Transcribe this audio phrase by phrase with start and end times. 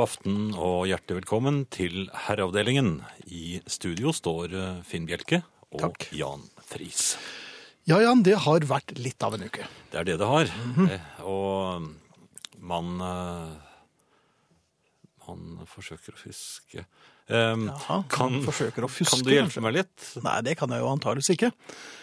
[0.00, 3.02] God aften og hjertelig velkommen til Herreavdelingen.
[3.28, 5.42] I studio står eh, Finn Bjelke
[5.74, 6.06] og Takk.
[6.16, 7.18] Jan Friis.
[7.84, 9.66] Ja, Jan, det har vært litt av en uke.
[9.92, 10.48] Det er det det har.
[10.48, 11.00] Mm -hmm.
[11.28, 11.92] Og
[12.56, 13.52] man eh,
[15.28, 16.86] Man forsøker å huske
[17.30, 19.62] Um, Jaha, kan, forsøker å fuske, Kan du hjelpe kanskje?
[19.62, 20.06] meg litt?
[20.24, 21.52] Nei, det kan jeg jo antakeligvis ikke.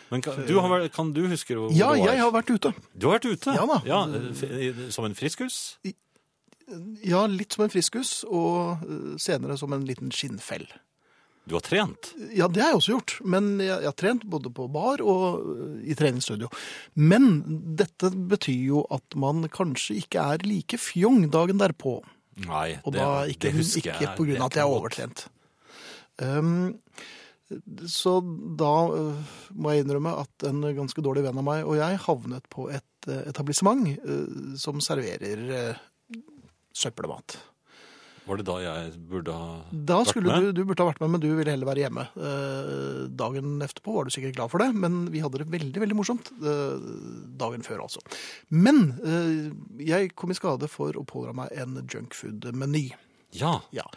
[0.09, 2.05] Men kan, du, har, kan du huske hvor Ja, du var?
[2.05, 2.71] Ja, jeg har vært ute.
[2.95, 3.55] Du har vært ute?
[3.57, 3.81] Ja da.
[3.83, 4.07] Ja,
[4.95, 5.77] som en friskus?
[7.07, 10.67] Ja, litt som en friskus, og eh, senere som en liten skinnfell.
[11.47, 12.09] Du har trent?
[12.35, 15.45] Ja, det har jeg også gjort, men jeg, jeg har trent både på bar og
[15.53, 16.49] eh, i treningsstudio.
[16.99, 17.39] Men
[17.79, 22.01] dette betyr jo at man kanskje ikke er like fjong dagen derpå.
[22.43, 23.95] Nei, Og det, da det husker jeg.
[23.95, 25.23] ikke på grunn av at jeg er overtrent.
[26.17, 26.51] Um,
[27.87, 28.17] så
[28.59, 32.49] da uh, må jeg innrømme at en ganske dårlig venn av meg og jeg havnet
[32.51, 35.77] på et uh, etablissement uh, som serverer
[36.77, 37.39] søppelmat.
[38.27, 40.49] Var det da jeg burde ha Da vært skulle med?
[40.49, 42.03] du, du burde ha vært med, men du ville heller være hjemme.
[42.19, 45.97] Uh, dagen etterpå var du sikkert glad for det, men vi hadde det veldig veldig
[45.97, 46.75] morsomt uh,
[47.39, 48.03] dagen før, altså.
[48.51, 49.47] Men uh,
[49.79, 52.89] jeg kom i skade for å pådra meg en junkfood-meny.
[53.35, 53.87] Ja, Ja.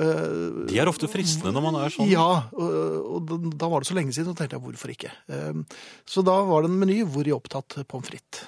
[0.00, 2.08] De er ofte fristende når man er sånn.
[2.08, 5.10] Ja, og, da, var det så lenge siden, og tenkte jeg hvorfor ikke.
[6.08, 8.46] Så da var det en meny hvor jeg opptatt pommes frites.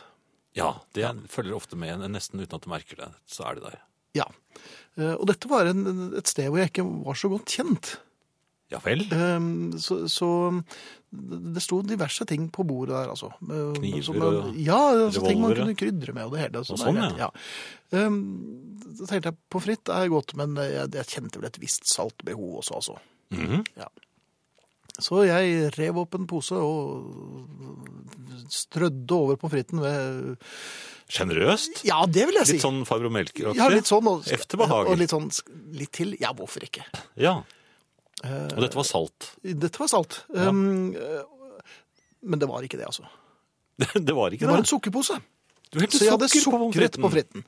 [0.58, 3.10] Ja, det følger ofte med, nesten uten at du merker det.
[3.30, 3.78] Så er det der.
[4.18, 4.26] Ja.
[4.98, 7.94] Uh, og dette var en, et sted hvor jeg ikke var så godt kjent.
[8.72, 9.02] Ja vel?
[9.12, 10.28] Um, så, så
[11.12, 13.28] det sto diverse ting på bordet der, altså.
[13.44, 16.62] Uh, Kniver som- og Ja, altså, ting man kunne krydre med og det hele.
[16.62, 17.28] Og sånn, ja.
[17.92, 18.04] Da
[18.92, 22.60] så tenkte jeg på fritt er godt, men jeg, jeg kjente vel et visst saltbehov
[22.62, 22.98] også, altså.
[23.32, 23.64] Mhm.
[25.00, 27.48] Så jeg rev opp en pose og
[28.52, 30.36] strødde over på fritten med
[31.12, 31.82] Sjenerøst?
[31.88, 32.56] Ja, det vil jeg si.
[32.56, 33.58] Litt sånn farbror-melker-aktig?
[33.58, 34.06] Ja, litt sånn.
[34.08, 34.92] Og, Efter behaget.
[34.92, 35.28] og litt sånn
[35.76, 36.14] litt til.
[36.20, 36.86] Ja, hvorfor ikke?
[37.20, 37.42] Ja.
[38.24, 39.32] Eh, Og dette var salt.
[39.44, 40.22] Dette var salt.
[40.32, 40.48] Ja.
[40.48, 41.20] Um, eh,
[42.22, 43.08] men det var ikke det, altså.
[44.08, 45.18] Det var ikke Det Det var en sukkerpose.
[45.72, 47.44] Du helte Så jeg hadde sukret på fritten.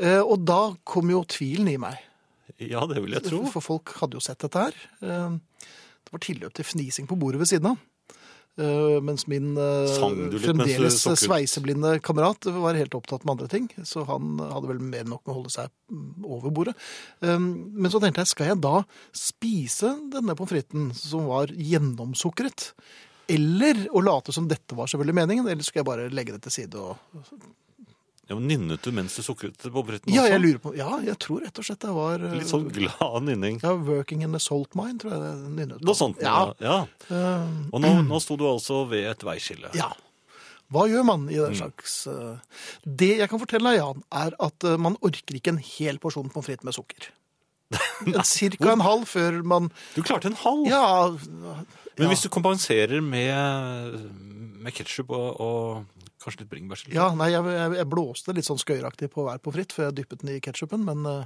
[0.00, 1.98] Uh, og da kom jo tvilen i meg.
[2.60, 3.42] Ja, det vil jeg tro.
[3.50, 4.76] For folk hadde jo sett dette her.
[5.02, 5.36] Eh,
[6.04, 7.82] det var tilløp til fnising på bordet ved siden av.
[8.54, 9.90] Uh, mens min uh,
[10.38, 13.66] fremdeles sveiseblinde kamerat var helt opptatt med andre ting.
[13.82, 16.76] Så han hadde vel mer enn nok med å holde seg mm, over bordet.
[17.18, 22.70] Um, men så tenkte jeg, skal jeg da spise denne pommes fritesen som var gjennomsukret?
[23.34, 26.58] Eller å late som dette var selvfølgelig meningen, eller skal jeg bare legge det til
[26.60, 26.94] side og
[28.28, 30.08] Ja, men Nynnet du mens du sukret på bretten?
[30.08, 30.14] Også?
[30.16, 32.70] Ja, jeg lurer på Ja, jeg tror rett og slett det var eh, Litt sånn
[32.72, 33.58] glad nynning.
[33.62, 35.82] Ja, 'Working in a salt mine', tror jeg det nynnet.
[35.84, 36.22] Noe sånt.
[36.24, 36.54] Ja.
[36.64, 36.78] ja.
[37.10, 39.68] eh, Og nå, nå sto du altså ved et veiskille.
[39.76, 39.90] ja.
[40.72, 41.44] Hva gjør man i Mm.
[41.52, 42.38] den slags eh,
[42.88, 46.30] Det jeg kan fortelle deg, Jan, er at eh, man orker ikke en hel porsjon
[46.32, 47.10] pommes frites med sukker.
[48.24, 50.64] Cirka en halv før man Du klarte en halv.
[50.66, 51.12] Ja,
[51.98, 54.00] Men hvis du kompenserer med,
[54.64, 55.93] med ketsjup og, og
[56.24, 59.52] kanskje litt bringebærsylte ja nei, jeg, jeg, jeg blåste litt sånn skøyeraktig på hver på
[59.54, 61.24] fritt, før jeg dyppet den i ketsjupen, men eh,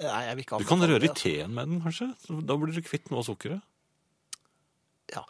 [0.00, 2.06] Nei, jeg vil ikke Du kan røre i teen med den, kanskje?
[2.46, 3.64] Da blir du kvitt noe av sukkeret.
[5.12, 5.20] Ja.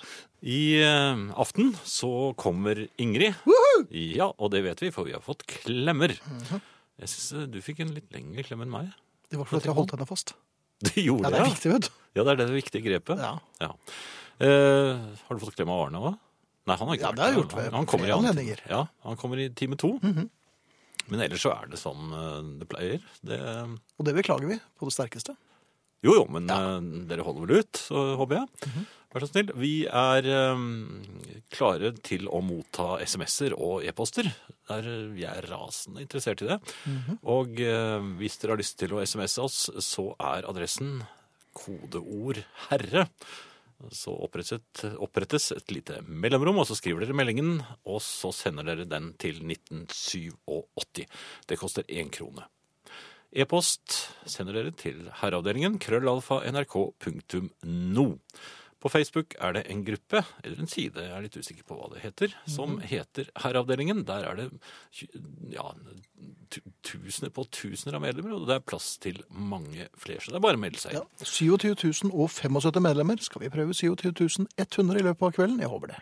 [0.45, 3.35] I eh, aften så kommer Ingrid.
[3.49, 3.87] Woohoo!
[3.91, 6.15] Ja, og det vet vi, for vi har fått klemmer.
[6.29, 6.63] Mhm.
[7.03, 8.93] Jeg syns du fikk en litt lengre klem enn meg.
[9.27, 10.37] Det var fordi jeg holdt henne fast.
[10.85, 11.93] Det gjorde Ja, det er viktig, vet du.
[12.15, 13.21] Ja, det er det viktige grepet.
[13.23, 13.71] Ja.
[14.45, 16.17] Eh, har du fått klem av Arne òg?
[16.67, 18.61] Nei, han har ikke Ja, vært det har gjort Han- han kommer i anledninger.
[18.71, 19.99] Ja, han kommer i time to.
[21.07, 23.01] Men ellers så er det sånn eh, det pleier.
[23.23, 23.39] Det,
[23.99, 25.37] Og det beklager vi på det sterkeste.
[26.05, 26.81] jo jo, men ja.
[27.09, 28.49] dere holder vel ut, så håper jeg.
[28.69, 28.87] Mhm.
[29.15, 29.53] Vær så snill.
[29.55, 31.01] Vi er um,
[31.55, 34.27] klare til å motta SMS-er og e-poster.
[34.71, 36.59] Eh, Vi er rasende interessert i det.
[36.89, 37.19] Mhm.
[37.23, 41.05] Og uh, hvis dere har lyst til å SMS oss, så er adressen
[41.55, 43.09] kodeord 'herre'.
[43.93, 49.13] Så opprettes, et lite mellomrom, og så skriver dere meldingen, og så sender dere den
[49.21, 51.05] til 1987.
[51.49, 52.47] Det koster én krone.
[53.35, 53.97] E-post
[54.31, 58.07] sender dere til herreavdelingen krøllalfa nrk.no.
[58.85, 61.87] På Facebook er det en gruppe, eller en side, jeg er litt usikker på hva
[61.95, 64.03] det heter, som heter Herreavdelingen.
[64.05, 64.49] Der er det
[65.55, 65.71] ja,
[66.85, 70.21] tusener på tusener av medlemmer, og det er plass til mange flere.
[70.21, 71.01] Så det er bare å melde seg Ja.
[71.01, 71.25] inn.
[71.25, 73.17] 27 075 medlemmer.
[73.25, 75.61] Skal vi prøve 27 100 i løpet av kvelden?
[75.65, 76.01] Jeg håper det.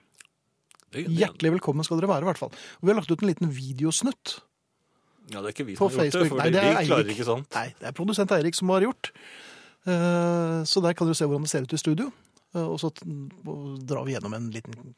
[0.92, 2.50] Det, det, Hjertelig velkommen skal dere være, i hvert fall.
[2.52, 4.40] Og vi har lagt ut en liten videosnutt
[5.30, 6.28] ja, det er ikke vi på som har gjort det, Facebook.
[6.28, 7.54] for Nei, det er vi klarer ikke sånt.
[7.54, 9.12] Nei, det er produsent Eirik som har gjort.
[9.86, 12.08] Eh, Så der kan dere se hvordan det ser ut i studio.
[12.54, 14.94] Eh, Og så drar vi gjennom en liten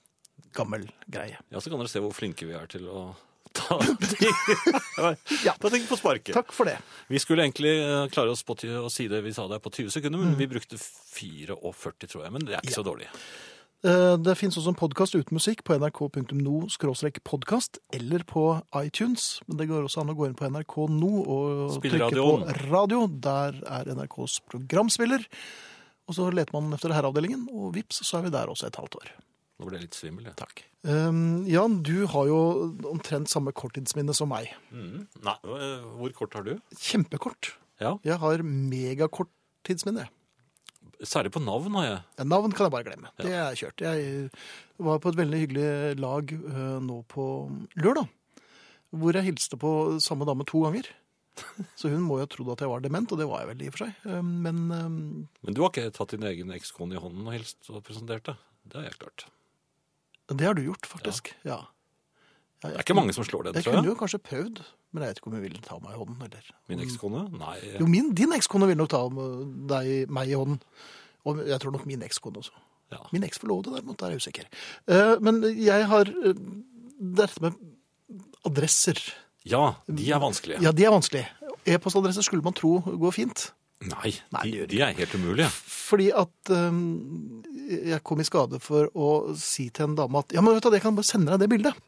[0.54, 1.36] gammel greie.
[1.50, 3.14] Ja, Så kan dere se hvor flinke vi er til å
[3.54, 4.32] ta ting,
[5.44, 5.52] Ja.
[5.60, 6.34] ta ting på sparket.
[6.34, 6.78] Takk for det.
[7.08, 9.90] Vi skulle egentlig eh, klare oss på å si det vi sa der på 20
[9.90, 10.24] sekunder, Mm.
[10.32, 12.32] men vi brukte 44, tror jeg.
[12.32, 13.06] Men det er ikke så dårlig.
[13.84, 19.40] Eh, Det finnes også en podkast uten musikk på nrk.no-podkast eller på iTunes.
[19.46, 23.06] Men det går også an å gå inn på NRK nå og trykke på radio.
[23.06, 25.26] Der er NRKs programspiller.
[26.08, 28.98] Og så leter man efter herreavdelingen, og vips, så er vi der også et halvt
[29.00, 29.12] år.
[29.58, 30.24] Nå ble jeg litt svimmel.
[30.28, 30.34] jeg.
[30.36, 30.64] Takk.
[30.84, 32.38] Um, Jan, du har jo
[32.90, 34.50] omtrent samme korttidsminne som meg.
[34.74, 35.06] Mm.
[35.24, 36.56] Nei, eh, hvor kort har du?
[36.76, 37.54] Kjempekort.
[37.80, 40.08] Ja, Jeg har megakorttidsminne.
[41.04, 42.00] Særlig på navn har jeg.
[42.18, 43.10] Ja, Navn kan jeg bare glemme.
[43.18, 43.80] Det er kjørt.
[43.82, 44.28] Jeg
[44.78, 47.24] var på et veldig hyggelig lag uh, nå på
[47.76, 48.08] lørdag,
[48.94, 50.86] hvor jeg hilste på samme dame to ganger.
[51.80, 53.62] Så hun må jo ha trodd at jeg var dement, og det var jeg vel
[53.64, 53.94] i og for seg.
[54.06, 54.88] Eh, Men eh,
[55.48, 58.36] Men du har ikke tatt din egen ekskone i hånden og hilst og presentert det?
[58.64, 59.26] Det har jeg klart.
[60.32, 61.34] det har du gjort, faktisk.
[61.44, 61.58] Ja.
[62.64, 63.92] Ja, Det er ikke mange som slår den, Jeg tror kunne jeg.
[63.92, 64.60] jo kanskje prøvd,
[64.94, 66.22] men jeg vet ikke om hun ville ta meg i hånden.
[66.24, 66.46] Eller.
[66.72, 67.24] Min ekskone?
[67.36, 67.56] Nei.
[67.76, 69.02] Jo, min, din ekskone ville nok ta
[69.74, 70.62] deg, meg i hånden.
[71.28, 72.54] Og jeg tror nok min ekskone også.
[72.94, 73.02] Ja.
[73.12, 74.48] Min eksforlovede derimot, der er jeg usikker.
[74.88, 76.40] Eh, Men jeg har eh,
[77.20, 77.52] dette med
[78.48, 78.96] adresser.
[79.44, 80.62] Ja, de er vanskelige.
[80.64, 81.28] Ja, de er vanskelige.
[81.68, 83.48] E-postadresser skulle man tro går fint.
[83.84, 85.48] Nei, Nei, de, de er helt umulige.
[85.50, 89.08] Fordi at um, jeg kom i skade for å
[89.40, 91.50] si til en dame at ja, men vet du, jeg kan bare sende deg det
[91.52, 91.82] bildet.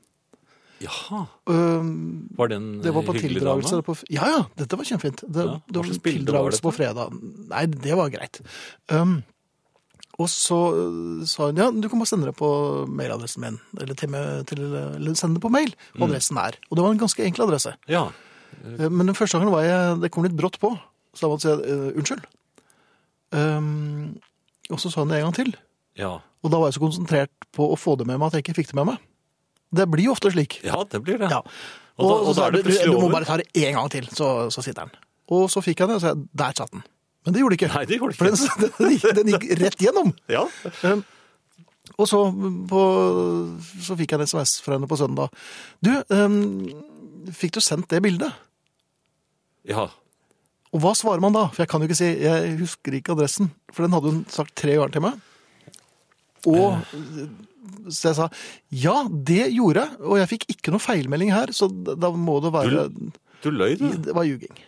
[0.82, 1.22] Jaha.
[1.48, 3.80] Um, Var det en det var på hyggelig dame?
[3.86, 5.22] på Ja, ja, dette var kjempefint.
[5.24, 7.16] Det, Ja, det var en tildragelse på fredag.
[7.52, 8.42] Nei, det var greit.
[8.92, 9.22] Um,
[10.18, 12.48] og så uh, sa hun ja, du kan bare sende det på
[12.88, 13.58] mailadressen min.
[13.80, 14.14] Eller, til,
[14.48, 14.62] til,
[14.96, 15.74] eller sende det på mail.
[15.96, 16.06] Mm.
[16.08, 16.56] Adressen er.
[16.70, 17.74] Og det var en ganske enkel adresse.
[17.92, 18.06] Ja.
[18.64, 20.72] Eh, Men den første gangen var jeg, det kom litt brått på.
[21.12, 22.24] Så da måtte jeg si eh, unnskyld.
[23.36, 24.16] Um,
[24.70, 25.52] og så sa hun det en gang til.
[25.98, 26.12] Ja.
[26.44, 28.56] Og da var jeg så konsentrert på å få det med meg at jeg ikke
[28.60, 29.02] fikk det med meg.
[29.76, 30.60] Det blir jo ofte slik.
[30.64, 31.28] ja, det blir det.
[31.32, 31.42] Ja.
[31.96, 32.92] Og, Og, da, og så da sa er det du, over.
[32.92, 35.04] du må bare ta det én gang til, så, så sitter den.
[35.32, 36.84] Og så fikk jeg det, og så der satt den.
[37.26, 37.72] Men det gjorde det ikke.
[37.74, 38.56] Nei, det gjorde det For ikke.
[38.62, 40.12] den, den, gikk, den gikk rett gjennom.
[40.36, 40.44] Ja.
[40.86, 41.04] Um,
[41.96, 42.18] og så,
[42.68, 42.80] på,
[43.82, 45.32] så fikk jeg en SMS fra henne på søndag.
[45.82, 46.36] Du, um,
[47.34, 48.34] fikk du sendt det bildet?
[49.66, 49.88] ja.
[50.74, 51.46] Og hva svarer man da?
[51.54, 54.50] For jeg kan jo ikke si, jeg husker ikke adressen, for den hadde hun sagt
[54.58, 55.14] tre ganger til meg.
[56.50, 56.82] Og
[57.94, 58.26] så jeg sa,
[58.82, 62.52] ja, det gjorde jeg, og jeg fikk ikke noe feilmelding her, så da må det
[62.52, 62.82] være,
[63.46, 63.86] Du løy, du.
[64.04, 64.58] det var ljuging.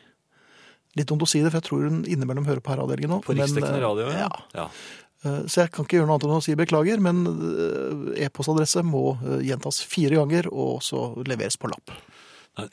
[0.96, 3.20] Litt dumt å si det, for jeg tror hun innimellom hører på herreavdelingen nå.
[3.26, 4.28] På riksdekkende eh, radio, ja.
[4.56, 4.68] ja.
[5.24, 8.82] Eh, Så jeg kan ikke gjøre noe annet enn å si beklager, men eh, e-postadresse
[8.86, 9.02] må
[9.44, 11.92] gjentas fire ganger, og så leveres på lapp.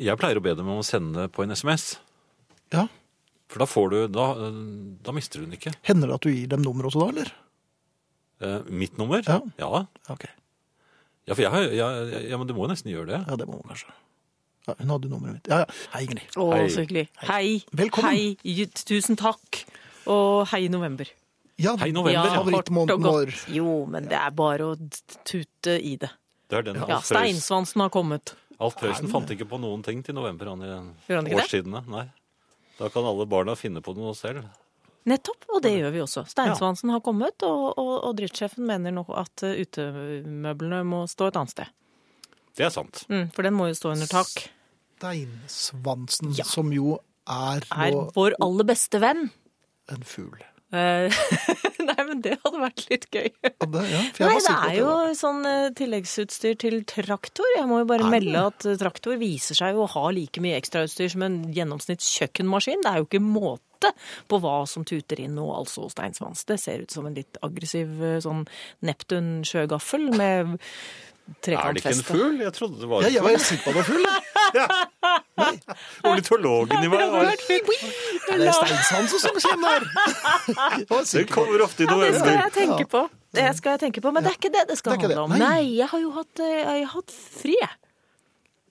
[0.01, 1.97] Jeg pleier å be dem om å sende på en SMS.
[2.73, 2.87] Ja,
[3.53, 4.23] For da får du Da,
[5.05, 5.75] da mister du den ikke.
[5.85, 7.29] hender det at du gir dem nummer også da, eller?
[8.41, 9.21] Eh, mitt nummer?
[9.27, 9.37] Ja.
[9.61, 10.25] Ja, Ok,
[11.27, 13.19] Ja, for jeg har ja, ja, ja, men du må jo nesten gjøre det.
[13.29, 13.93] ja, det må man kanskje.
[14.67, 15.47] Ja, hun hadde nummeret mitt.
[15.51, 15.65] Ja, ja.
[15.93, 16.35] Hei, Ingrid.
[16.41, 16.67] Å, Hei.
[16.73, 17.05] så hyggelig.
[17.27, 17.49] Hei.
[17.71, 18.15] Velkommen.
[18.41, 18.65] Hei.
[18.89, 19.59] Tusen takk.
[20.09, 21.09] Og hei november.
[21.61, 22.17] Ja, Hei, november.
[22.17, 23.29] Ja, favorittmåneden kort og vår.
[23.31, 23.45] godt.
[23.55, 24.75] Jo, men det er bare å
[25.25, 26.09] tute i det.
[26.49, 28.33] Det er den Ja, Alf Prøysen- Steinsvansen har kommet.
[28.59, 31.45] Alf Prøysen fant ikke på noen ting til november han i Gjør han ikke det?
[31.45, 31.81] årstidene.
[31.87, 32.05] Nei.
[32.79, 34.43] Da kan alle barna finne på noe selv.
[35.05, 36.25] Nettopp, og det gjør vi også.
[36.27, 41.35] Steinsvansen har kommet, og, og, og driftssjefen mener nå at eh, utemøblene må stå et
[41.37, 41.67] annet sted.
[42.55, 43.03] Det er sant.
[43.11, 44.31] Mm, for den må jo stå under tak.
[44.99, 46.43] Steinsvansen, Ja.
[46.47, 49.29] som jo er, Er vår aller beste venn.
[49.89, 50.39] en fugl.
[50.73, 51.13] Eh,
[51.85, 53.27] Nei, men det hadde vært litt gøy.
[53.45, 57.45] Ja, det, ja, for jeg Nei, det er jo det sånn eh, tilleggsutstyr til traktor.
[57.55, 60.57] Jeg må jo bare melde at eh, traktor viser seg jo å ha like mye
[60.57, 62.81] ekstrautstyr som en gjennomsnitts kjøkkenmaskin.
[62.81, 63.93] Det er jo ikke måte
[64.27, 66.43] på hva som tuter inn nå, altså steinsvans.
[66.49, 68.47] Det ser ut som en litt aggressiv sånn
[68.81, 70.57] Neptun sjøgaffel med
[71.25, 72.35] Er det ikke en fugl?
[72.43, 73.37] Jeg trodde det var Ja, jeg var fugl.
[73.37, 74.05] helt sikker på at det var fugl.
[76.05, 79.85] Ornitologen i meg var Er det Steinsvansen som kommer der?
[81.11, 83.01] Det kommer ofte i Ja, det skal jeg tenke på.
[83.35, 85.33] Det skal jeg tenke på, Men det er ikke det det skal Det handle om.
[85.35, 85.39] Nei.
[85.41, 87.55] Nei, jeg har jo hatt, eh, jeg har hatt fri.
[87.61, 87.73] jeg.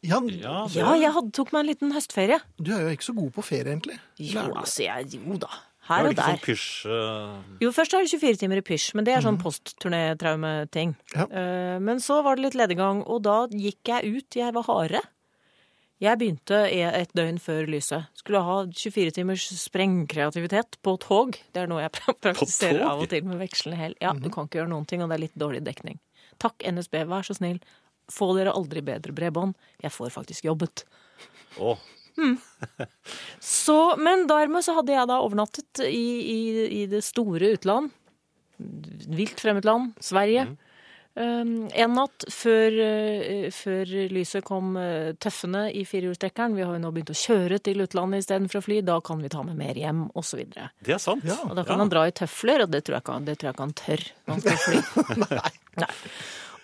[0.04, 2.38] Ja, Ja, Ja, jeg hadde, tok meg en liten høstferie.
[2.60, 3.98] du er jo ikke så god på ferie, egentlig.
[4.20, 5.48] Jo, altså, jeg, jo da.
[5.84, 6.30] Er Her og der.
[6.32, 7.56] sånn pysj uh...
[7.60, 10.94] Jo, først er det 24 timer i pysj, men det er sånn postturnétraumeting.
[11.14, 11.26] Ja.
[11.28, 14.38] Uh, Men så var det litt lediggang, og da gikk jeg ut.
[14.38, 15.02] Jeg var hare.
[16.02, 18.08] Jeg begynte e- et døgn før lyset.
[18.18, 21.36] Skulle ha 24 timers sprengkreativitet på tog.
[21.54, 23.94] Det er noe jeg praktiserer av og til med vekslende hell.
[24.02, 26.00] Ja, du kan ikke gjøre noen ting, og det er litt dårlig dekning.
[26.42, 27.60] Takk, NSB, vær så snill.
[28.12, 29.54] Få dere aldri bedre bredbånd.
[29.84, 30.84] Jeg får faktisk jobbet.
[32.18, 32.86] Å,
[33.42, 36.40] Så, men dermed så hadde jeg da overnattet i, i,
[36.82, 37.92] i det store utland.
[39.10, 40.46] Vilt fremmed land, Sverige.
[41.14, 46.80] Um, en natt før, uh, før lyset kom uh, tøffende i firehjulstrekkeren, vi har jo
[46.82, 49.78] nå begynt å kjøre til utlandet istedenfor å fly, da kan vi ta med mer
[49.78, 50.42] hjem, osv.
[50.50, 51.22] Det er sant.
[51.28, 51.38] Ja.
[51.46, 54.34] og da kan han dra i tøfler, og det tror jeg ikke han, tør når
[54.34, 54.82] han skal fly.
[55.84, 55.86] Nei.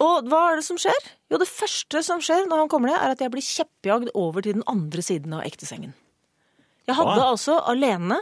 [0.01, 0.97] Og hva er det som skjer?
[1.31, 4.41] Jo, det første som skjer når han kommer ned, er at jeg blir kjeppjagd over
[4.47, 5.93] til den andre siden av ektesengen.
[6.89, 7.27] Jeg hadde Hva?
[7.35, 8.17] altså alene,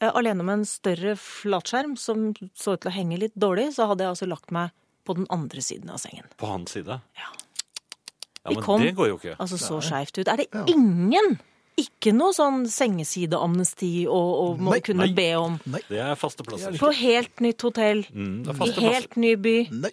[0.00, 3.86] eh, alene med en større flatskjerm som så ut til å henge litt dårlig, så
[3.90, 4.72] hadde jeg altså lagt meg
[5.06, 6.24] på den andre siden av sengen.
[6.40, 6.96] På hans side.
[7.20, 7.28] Ja.
[8.46, 9.36] Ja, Vi men kom- det går jo ikke.
[9.38, 10.28] Altså så skeivt ut.
[10.28, 11.38] Er det ingen,
[11.76, 15.14] ikke noe sånn sengesideamnesti å, å må Nei, kunne nei.
[15.14, 15.60] be om?
[15.66, 15.80] Nei.
[15.88, 16.76] Det er faste plasser.
[16.80, 19.68] På helt nytt hotell, Mm, er i helt ny by.
[19.70, 19.90] Nei.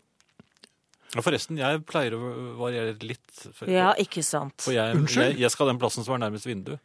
[1.13, 3.25] Ja, Forresten, jeg pleier å variere litt.
[3.53, 4.55] For, Ja, ikke sant.
[4.65, 5.33] for jeg, Unnskyld?
[5.33, 6.79] jeg, jeg skal den plassen som er nærmest vinduet.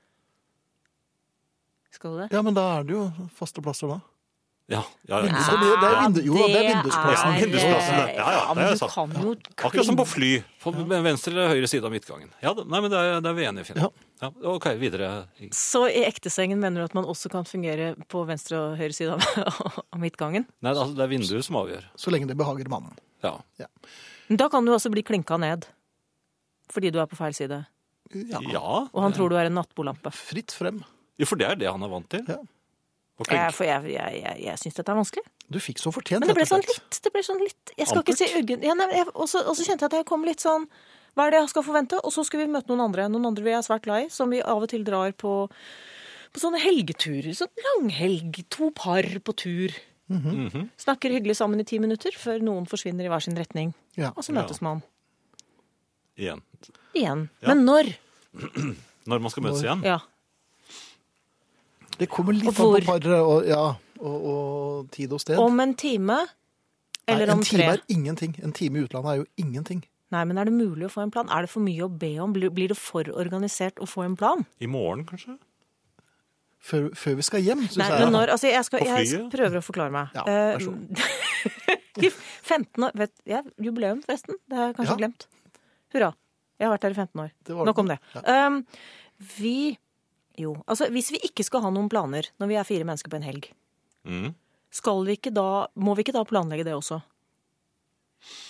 [1.91, 2.29] Skal du det?
[2.35, 3.09] Ja, men da er det jo
[3.39, 4.01] faste plasser da.
[4.69, 5.31] Ja, ja, Ja.
[5.33, 5.39] ja.
[5.41, 7.33] Så det- det er vindu- jo det er vindusplassen.
[7.33, 8.07] Ja, Vindusplassen, ja.
[8.19, 9.49] Ja, ja, det men er sant.
[9.57, 10.45] Akkurat som på fly.
[10.61, 12.29] På venstre eller høyre side av midtgangen.
[12.43, 13.77] Ja, nei, men det er, det er vi enige, Finn.
[13.81, 13.89] Ja.
[14.21, 15.29] Ja, ok, videre.
[15.53, 19.13] Så i ektesengen mener du at man også kan fungere på venstre og høyre side
[19.17, 19.21] av,
[19.95, 20.45] av midtgangen?
[20.61, 21.85] Nei, altså, det er vinduet som avgjør.
[21.97, 22.93] Så lenge det behager mannen.
[23.25, 23.39] Ja.
[24.29, 25.67] Da kan du altså bli klinka ned.
[26.73, 27.63] Fordi du er på feil side.
[28.13, 28.41] Ja.
[28.45, 28.69] ja.
[28.93, 30.13] Og han tror du er en nattbolampe.
[30.15, 30.83] Fritt frem.
[31.19, 32.25] Jo, for det er det han er vant til.
[32.29, 32.41] Ja.
[33.27, 35.25] Jeg, for jeg, jeg, jeg, jeg syns dette er vanskelig.
[35.51, 38.05] Du fikk så fortjent, Men det ble sånn litt, det ble sånn litt Jeg skal
[38.05, 38.75] ikke si uggen ja,
[39.17, 40.69] Og så kjente jeg at jeg kom litt sånn
[41.17, 41.99] Hva er det jeg skal forvente?
[42.05, 43.09] Og så skal vi møte noen andre.
[43.11, 45.33] Noen andre vi er svært glad i, som vi av og til drar på,
[46.31, 47.33] på sånne helgeturer.
[47.35, 48.39] Sånn langhelg.
[48.55, 49.75] To par på tur.
[50.09, 50.69] Mhm.
[50.81, 53.75] Snakker hyggelig sammen i ti minutter før noen forsvinner i hver sin retning.
[53.97, 54.11] Ja.
[54.17, 54.83] Og så møtes man
[56.19, 56.41] Igjen.
[56.97, 57.29] igjen.
[57.43, 57.49] Ja.
[57.55, 57.93] Men når?
[59.09, 59.83] Når man skal møtes igjen.
[59.87, 59.99] Ja.
[61.99, 63.63] Det kommer litt an på paret og, ja,
[63.99, 65.39] og, og tid og sted.
[65.41, 66.19] Om en time?
[67.09, 67.79] Eller Nei, om en time tre?
[67.79, 68.35] er ingenting.
[68.45, 69.81] En time i utlandet er jo ingenting.
[70.13, 71.29] Nei, men er det mulig å få en plan?
[71.33, 72.33] Er det for mye å be om?
[72.37, 74.45] Blir blir det for organisert å få en plan?
[74.61, 75.37] I morgen, kanskje?
[76.59, 78.01] Før, før vi skal hjem, Nei, jeg.
[78.03, 80.09] men når, altså jeg, skal, jeg prøver å forklare meg.
[80.17, 81.03] Ja, vær så god.
[82.49, 84.37] 15 år vet, ja, Jubileum, forresten.
[84.51, 84.99] Det har jeg kanskje Ja.
[85.03, 85.27] glemt.
[85.95, 86.11] Hurra.
[86.59, 87.31] Jeg har vært der i 15 år.
[87.69, 87.99] Nok om det.
[88.15, 88.47] Ja.
[88.49, 88.59] Um,
[89.39, 89.79] vi
[90.39, 93.17] Jo, altså hvis vi ikke skal ha noen planer når vi er fire mennesker på
[93.19, 93.49] en helg,
[94.07, 94.35] Mm.
[94.71, 97.01] skal vi ikke da, må vi ikke da planlegge det også?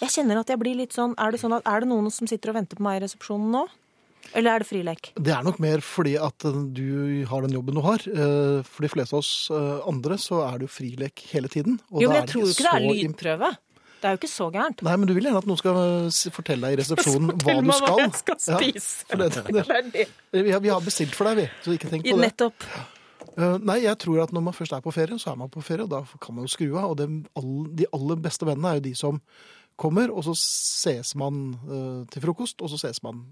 [0.01, 2.27] Jeg kjenner at jeg blir litt sånn Er det sånn at er det noen som
[2.27, 3.67] sitter og venter på meg i resepsjonen nå?
[4.37, 5.13] Eller er det frilek?
[5.17, 8.03] Det er nok mer fordi at eh, du har den jobben du har.
[8.05, 11.79] Eh, For de fleste av oss eh, andre så er det jo frilek hele tiden.
[11.97, 13.51] Jo, men jeg tror jo ikke det er så lydprøve.
[13.99, 14.83] Det er jo ikke så gærent.
[14.87, 15.79] Nei, men du vil gjerne at noen skal
[16.37, 17.97] fortelle deg i resepsjonen hva Fortell du meg skal.
[17.97, 19.09] hva jeg skal spise.
[19.09, 19.31] Ja, det,
[19.97, 20.05] det,
[20.37, 21.49] Det vi, har, vi har bestilt for deg, vi.
[21.65, 22.29] Så ikke tenk på det.
[22.29, 22.69] Nettopp.
[23.39, 25.83] Nei, jeg tror at når man først er på ferie, så er man på ferie,
[25.87, 26.93] og da kan man jo skru av.
[26.95, 27.03] Og
[27.39, 29.19] all, de aller beste vennene er jo de som
[29.79, 31.57] kommer, og så ses man
[32.11, 33.25] til frokost, og så ses man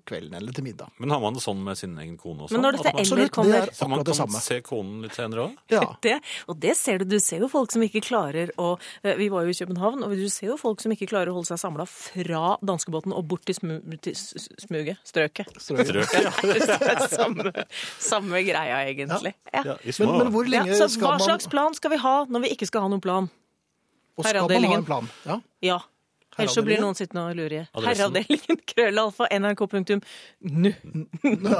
[0.00, 0.90] på kvelden eller til middag.
[0.98, 2.52] Men har man det sånn med sin egen kone også?
[2.56, 4.40] Men når dette man- eller det kommer er Så man det kan samme.
[4.44, 5.56] se konen litt senere òg?
[5.70, 5.82] Ja.
[6.06, 7.04] det, og det ser du.
[7.14, 10.10] Du ser jo folk som ikke klarer å eh, Vi var jo i København, og
[10.16, 13.44] du ser jo folk som ikke klarer å holde seg samla fra danskebåten og bort
[13.44, 14.98] til, smu, til smuget.
[15.04, 15.46] Strøket.
[15.56, 15.86] Strøket.
[15.86, 16.22] Strøket.
[16.24, 16.32] ja.
[17.04, 17.52] Det samme,
[17.98, 19.34] samme greia, egentlig.
[19.52, 19.62] Ja.
[19.64, 19.76] ja.
[20.00, 22.44] Men, men hvor Ja, lenge så skal hva man slags plan skal vi ha når
[22.46, 23.30] vi ikke skal ha noen plan?
[24.16, 25.08] Og skal man ha en plan?
[25.26, 25.40] Ja.
[25.64, 25.78] Ja.
[26.38, 27.64] Ellers så blir noen sittende og lure.
[27.78, 30.00] Herreavdelingen, krøllalfa, nrk.nu.
[30.64, 30.72] Nå.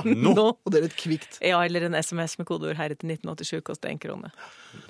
[0.04, 0.34] Nå.
[0.34, 1.38] Og det er litt kvikt.
[1.44, 4.32] Ja, eller en SMS med kodeord 'herre' til 1987 koster én krone.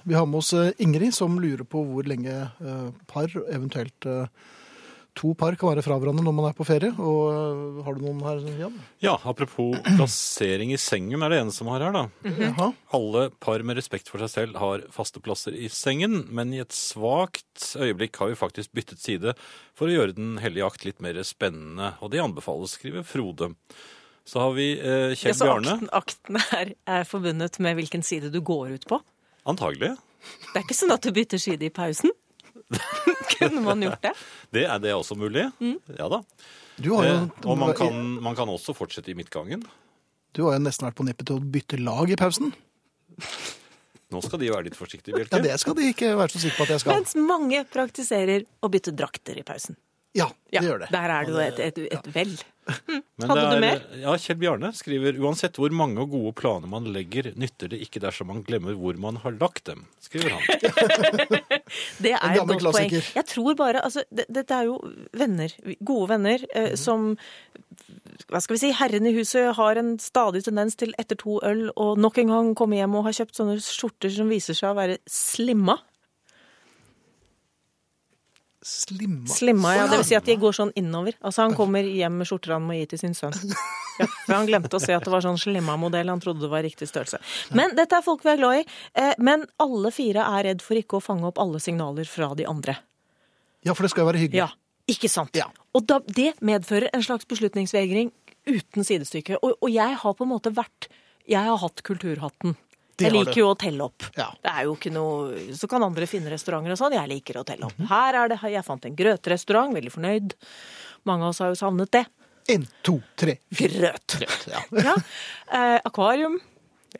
[0.02, 4.26] Vi har med oss eh, Ingrid, som lurer på hvor lenge eh, par, eventuelt eh,
[5.14, 6.90] to par, kan være fra hverandre når man er på ferie.
[6.98, 8.76] Og eh, har du noen her, Jan?
[9.04, 12.04] Ja, apropos plassering i sengen er det ene som har her, da.
[12.26, 12.68] Jaha.
[12.98, 16.74] Alle par med respekt for seg selv har faste plasser i sengen, men i et
[16.74, 19.36] svakt øyeblikk har vi faktisk byttet side
[19.74, 23.52] for å gjøre den hellige akt litt mer spennende, og det anbefales, skriver Frode.
[24.24, 25.78] Så har vi eh, Ja, så Bjarne.
[25.78, 25.90] akten,
[26.40, 28.98] akten er, er forbundet med hvilken side du går ut på.
[29.46, 29.94] Antagelig.
[30.54, 32.10] Det er ikke sånn at du bytter side i pausen.
[33.38, 34.12] Kunne man gjort det?
[34.54, 35.46] Det er det også mulig.
[35.60, 35.78] Mm.
[35.98, 36.22] Ja da.
[36.76, 39.62] Du har jo, Eh, og man kan, man kan også fortsette i midtgangen.
[40.34, 42.50] du har jo nesten vært på nippet til å bytte lag i pausen.
[44.10, 46.62] Nå skal de være litt forsiktige, Ja, Det skal de ikke være så sikre på
[46.66, 46.98] at jeg skal.
[46.98, 49.76] Mens mange praktiserer å bytte drakter i pausen.
[50.14, 50.88] Ja, Ja, det gjør det.
[50.94, 52.34] Der er det jo et, et, et vel.
[53.18, 53.80] Men Hadde det du er- mer?
[54.00, 58.00] Ja, Kjell Bjarne skriver uansett hvor mange og gode planer man legger, nytter det ikke
[58.04, 60.44] dersom man glemmer hvor man har lagt dem, skriver han.
[62.04, 62.94] Det er et godt godt poeng.
[62.94, 64.78] Jeg tror bare, altså, det, Dette er jo
[65.16, 65.52] venner,
[65.82, 66.76] gode venner, eh, mm.
[66.80, 67.08] som
[68.30, 68.70] Hva skal vi si?
[68.78, 72.52] Herren i huset har en stadig tendens til etter to øl og nok en gang
[72.58, 75.76] komme hjem og ha kjøpt sånne skjorter som viser seg å være slimma.
[78.64, 79.28] Slimma.
[79.28, 79.86] Slimma, ja.
[79.90, 81.12] Det vil si at de går sånn innover.
[81.20, 83.34] Altså Han kommer hjem med skjorter han må gi til sin sønn.
[84.00, 86.08] Ja, for Han glemte å se at det var sånn slimma-modell.
[86.10, 87.20] Han trodde det var riktig størrelse.
[87.54, 88.64] Men dette er folk vi er glad i.
[88.98, 92.48] Eh, Men alle fire er redd for ikke å fange opp alle signaler fra de
[92.48, 92.78] andre.
[93.62, 94.40] Ja, for det skal jo være hyggelig.
[94.40, 94.48] Ja,
[94.90, 95.36] ikke sant?
[95.38, 95.46] Ja.
[95.76, 98.10] Og da, det medfører en slags beslutningsvegring
[98.50, 99.38] uten sidestykke.
[99.44, 100.88] Og, og jeg har på en måte vært
[101.28, 102.56] Jeg har hatt kulturhatten.
[103.02, 104.04] Jeg liker jo å telle opp.
[104.16, 104.28] Ja.
[104.42, 106.92] Det er jo ikke noe Så kan andre finne restauranter og sånn.
[106.94, 107.74] Jeg liker å telle opp.
[107.78, 107.88] Mhm.
[107.90, 110.34] Her er det Jeg fant en grøtrestaurant, veldig fornøyd.
[111.04, 112.06] Mange av oss har jo savnet det.
[112.48, 113.94] En, to, tre, fire.
[113.94, 114.18] Grøt.
[114.46, 114.60] Ja.
[114.84, 114.94] Ja.
[115.50, 116.38] Eh, akvarium.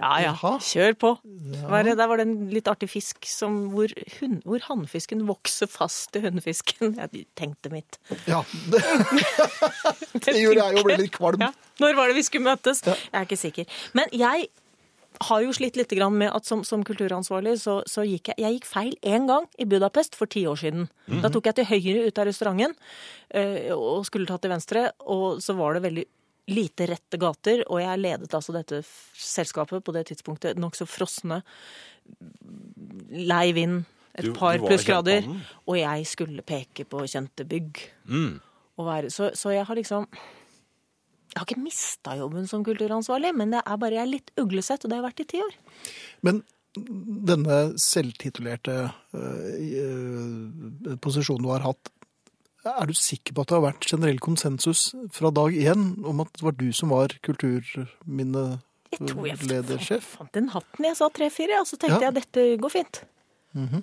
[0.01, 0.57] Ja ja, Jaha.
[0.59, 1.11] kjør på.
[1.71, 3.87] Var det- Der var det en litt artig fisk som, hvor,
[4.19, 6.97] hun, hvor hannfisken vokser fast til hunnfisken.
[6.99, 7.99] Jeg tenkte mitt.
[8.27, 8.43] ja.
[8.67, 8.83] Det,
[10.25, 11.45] det gjorde jeg jo, ble litt kvalm.
[11.47, 11.53] Ja.
[11.79, 12.83] Når var det vi skulle møtes?
[12.85, 13.67] Jeg er ikke sikker.
[13.95, 14.49] Men jeg
[15.23, 18.67] har jo slitt litt med at som, som kulturansvarlig så, så gikk jeg, jeg gikk
[18.67, 20.89] feil én gang i Budapest for ti år siden.
[21.23, 22.75] Da tok jeg til høyre ut av restauranten
[23.31, 26.05] eh, og skulle ta til venstre, og så var det veldig
[26.51, 28.83] lite rette gater, og jeg ledet altså dette
[29.17, 31.39] selskapet på det tidspunktet nokså frosne,
[33.11, 35.25] lei vind, et Du- par plussgrader,
[35.67, 37.81] og jeg skulle peke på kjente bygg.
[38.07, 38.41] Mm.
[38.87, 39.11] være.
[39.11, 40.07] Så, så jeg har liksom
[41.35, 44.85] Jeg har ikke mista jobben som kulturansvarlig, men det er bare jeg er litt uglesett,
[44.85, 45.57] og det har jeg vært i ti år.
[46.23, 46.43] Men
[47.27, 48.77] denne selvtitulerte
[49.15, 51.91] øh, posisjonen du har hatt,
[52.65, 56.31] er du sikker på at det har vært generell konsensus fra dag én om at
[56.33, 57.13] det var du som var
[58.95, 62.09] Jeg tror jeg fant den hatten jeg sa tre-fire, og så tenkte Ja.
[62.09, 63.03] jeg dette går fint.
[63.55, 63.83] Jeg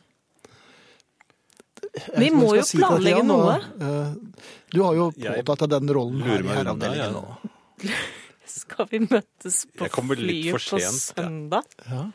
[2.17, 3.55] Vi må jo si planlegge Jan, noe.
[3.59, 5.09] og, Du har jo
[5.43, 7.11] påtatt deg den rollen her i herreavdelingen ja.
[7.17, 7.91] nå.
[8.51, 11.67] Skal vi møtes på flyet på søndag?
[11.87, 12.05] Ja.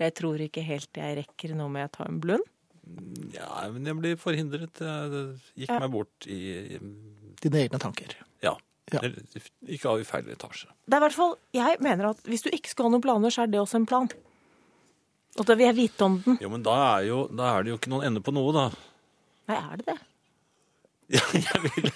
[0.00, 2.46] Jeg tror ikke helt jeg rekker, nå må jeg ta en blund.
[3.34, 4.80] Ja, men jeg blir forhindret.
[4.82, 5.22] Jeg
[5.62, 5.78] gikk Ja.
[5.82, 6.78] meg bort i
[7.40, 8.16] Dine egne tanker.
[8.42, 8.56] Ja.
[8.92, 9.00] Ja.
[9.70, 10.66] Ikke av i feil etasje.
[10.84, 13.30] Det er i hvert fall, Jeg mener at hvis du ikke skal ha noen planer,
[13.30, 14.08] så er det også en plan.
[15.38, 16.38] Og da vil jeg vite om den.
[16.42, 18.64] Jo, men da er, jo, da er det jo ikke noen ende på noe, da.
[19.50, 19.98] Nei, er det det?
[21.10, 21.90] Ja, jeg vil...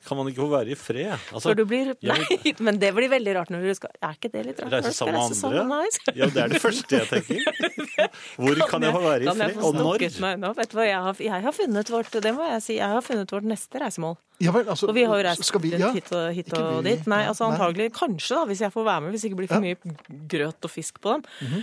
[0.00, 1.10] Kan man ikke få være i fred?
[1.28, 4.14] Altså, Før du blir jeg Nei, men det blir veldig rart når du skal Er
[4.16, 4.72] ikke det litt rart?
[4.72, 5.36] Reise sammen med andre?
[5.36, 5.68] sammen?
[5.68, 6.14] Nei.
[6.16, 7.42] Ja, det er det første jeg tenker.
[8.40, 9.60] Hvor kan jeg få være i fred?
[9.68, 10.06] Og når?
[10.24, 10.52] meg nå?
[10.56, 13.04] Vet du hva, jeg har, jeg har funnet vårt Det må jeg si, jeg har
[13.06, 14.16] funnet vårt neste reisemål.
[14.40, 15.92] Ja vel, altså Og vi har jo reist vi, ja.
[15.92, 17.06] hit og, hit og vi- dit.
[17.12, 19.12] Nei, altså antagelig Kanskje, da, hvis jeg får være med.
[19.14, 21.60] Hvis det ikke blir for mye grøt og fisk på dem.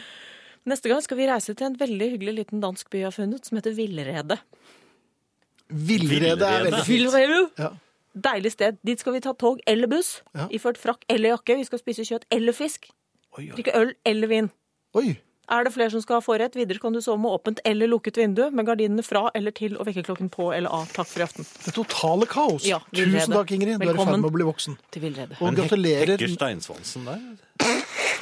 [0.69, 3.49] Neste gang skal vi reise til en veldig hyggelig liten dansk by jeg har funnet,
[3.49, 4.37] som heter Villrede.
[5.69, 7.11] Villrede er veldig fint.
[7.13, 7.39] Villrede!
[7.59, 7.69] Ja.
[8.17, 8.77] Deilig sted.
[8.87, 10.21] Dit skal vi ta tog eller buss.
[10.33, 10.47] Ja.
[10.49, 11.57] Iført frakk eller jakke.
[11.59, 12.87] Vi skal spise kjøtt eller fisk.
[13.37, 13.55] Oi, oi.
[13.57, 14.51] Drikke øl eller vin.
[14.97, 15.17] oi.
[15.49, 18.17] Er det flere som skal ha forrett, videre kan du sove med åpent eller lukket
[18.19, 20.89] vindu, med gardinene fra eller til og vekkerklokken på eller av.
[20.91, 21.47] Takk for i aften.
[21.63, 22.65] Det totale kaos.
[22.67, 23.77] Ja, Tusen takk, Ingrid.
[23.79, 24.25] Du er i ferd Velkommen.
[24.25, 24.75] med å bli voksen.
[24.91, 25.37] Til Villrede.
[25.39, 26.17] Og Men gratulerer.
[26.17, 27.23] hekker steinsvansen der?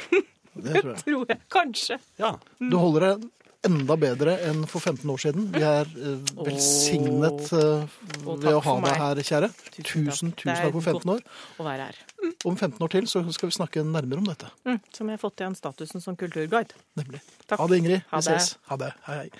[0.56, 1.00] Det tror jeg.
[1.02, 1.40] Tror jeg.
[1.52, 1.98] Kanskje.
[2.22, 2.30] Ja.
[2.62, 3.26] Du holder deg
[3.66, 5.50] enda bedre enn for 15 år siden.
[5.54, 7.84] Vi er uh, velsignet uh,
[8.26, 9.52] ved å ha deg her, kjære.
[9.76, 9.92] Tusen takk.
[9.92, 11.22] Tusen, Det tusen takk for 15 år.
[11.58, 12.02] Å være her.
[12.46, 14.50] Om 15 år til så skal vi snakke nærmere om dette.
[14.66, 16.76] Mm, som jeg har fått igjen statusen som kulturguide.
[16.98, 17.22] Nemlig.
[17.46, 17.60] Takk.
[17.60, 18.04] Ha det, Ingrid.
[18.12, 18.54] Ha Vi ses.
[18.70, 18.92] Ha det.
[19.08, 19.30] Hei, hei.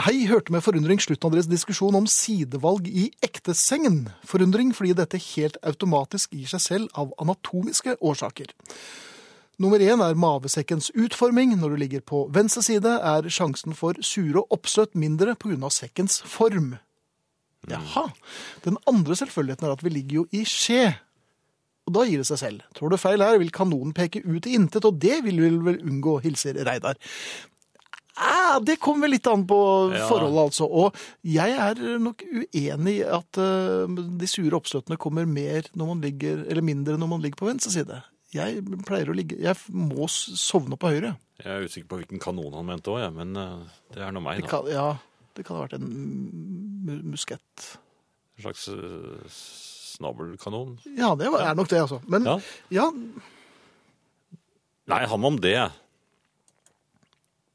[0.00, 4.06] Hei, hørte med forundring slutten av deres diskusjon om sidevalg i ektesengen.
[4.24, 8.54] Forundring fordi dette helt automatisk gir seg selv av anatomiske årsaker.
[9.62, 11.52] Nummer én er mavesekkens utforming.
[11.60, 15.70] Når du ligger på venstre side, er sjansen for sure oppstøt mindre pga.
[15.70, 16.74] sekkens form.
[17.70, 18.08] Jaha.
[18.64, 20.96] Den andre selvfølgeligheten er at vi ligger jo i skje.
[21.86, 22.66] Og da gir det seg selv.
[22.74, 25.80] Tror du feil her, vil kanonen peke ut i intet, og det vil vi vel
[25.82, 26.98] unngå, hilser Reidar.
[28.18, 29.58] Ah, det kommer vel litt an på
[29.94, 30.06] Ja.
[30.08, 30.66] forholdet, altså.
[30.68, 30.94] Og
[31.24, 36.44] jeg er nok uenig i at uh, de sure oppstøtene kommer mer når man ligger,
[36.46, 38.02] eller mindre når man ligger på venstre side.
[38.32, 41.14] Jeg pleier å ligge Jeg må sovne på høyre.
[41.42, 44.40] Jeg er usikker på hvilken kanon han mente òg, men eh, det er nå meg,
[44.40, 44.86] Det kan, ja,
[45.36, 45.88] det kan ha vært en
[47.12, 47.66] muskett.
[48.38, 50.78] En slags eh, snabelkanon.
[50.96, 52.00] Ja, det er nok det, altså.
[52.08, 52.38] Men Ja.
[52.72, 52.88] ja,
[54.90, 55.54] Nei, han om det.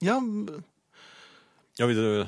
[0.05, 0.15] ja
[1.77, 2.27] Ja, vil du...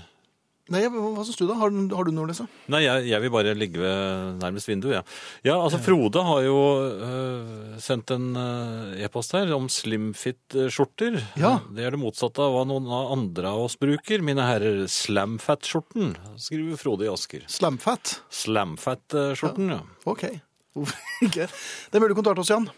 [0.69, 1.55] Nei, hva syns du, da?
[1.57, 2.45] Har, du- har du noe å lese?
[2.69, 5.03] Nei, jeg, jeg vil bare ligge ved nærmest vinduet, ja.
[5.47, 11.17] Ja, altså Frode har jo øh, sendt en øh, e-post her om slimfit-skjorter.
[11.41, 11.55] Ja.
[11.73, 14.21] Det er det motsatte av hva noen av andre av oss bruker.
[14.25, 17.47] Mine herrer, slamfat-skjorten, skriver Frode i Asker.
[17.49, 18.19] Slamfat?
[18.43, 19.81] Slamfat-skjorten, ja.
[20.09, 20.27] OK.
[20.77, 21.47] Hvorfor ikke?
[21.49, 22.69] Det er mulig kontakt oss, Jan.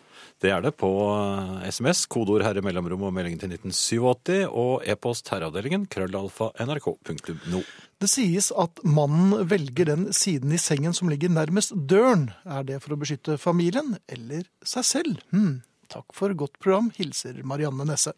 [0.42, 5.30] Det er det på eh, SMS, kodeord herre mellomrom og meldingen til 1987, og e-post
[5.30, 7.62] herreavdelingen krøllalfa nrk.no.
[8.02, 12.32] Det sies at mannen velger den siden i sengen som ligger nærmest døren.
[12.50, 15.22] Er det for å beskytte familien eller seg selv?
[15.30, 15.60] Hm.
[15.92, 18.16] Takk for godt program, hilser Marianne Nesse.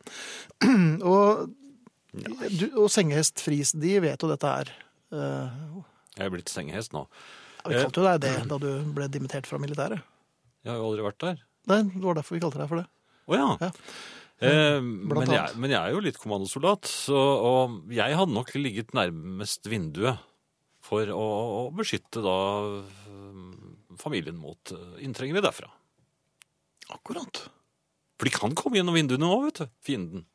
[1.14, 1.50] og,
[2.14, 4.72] du, og sengehest Friis, de vet jo dette er.
[5.12, 5.82] Uh,
[6.16, 7.04] Jeg er blitt sengehest nå.
[7.68, 10.00] vi kalte jo deg det da du ble dimittert fra militæret.
[10.64, 11.50] Jeg har jo aldri vært der.
[11.72, 12.88] Nei, det var derfor vi kalte deg for det.
[13.30, 13.48] Å ja.
[13.62, 13.72] Ja.
[14.44, 14.82] Eh,
[15.14, 19.70] men, jeg, men jeg er jo litt kommandosoldat, så, og jeg hadde nok ligget nærmest
[19.72, 20.20] vinduet
[20.84, 22.38] for å, å beskytte da
[22.84, 25.72] eh, familien mot eh, inntrengere derfra.
[26.92, 27.46] Akkurat.
[28.20, 29.76] For de kan komme gjennom vinduene òg, vet du.
[29.86, 30.28] Fienden.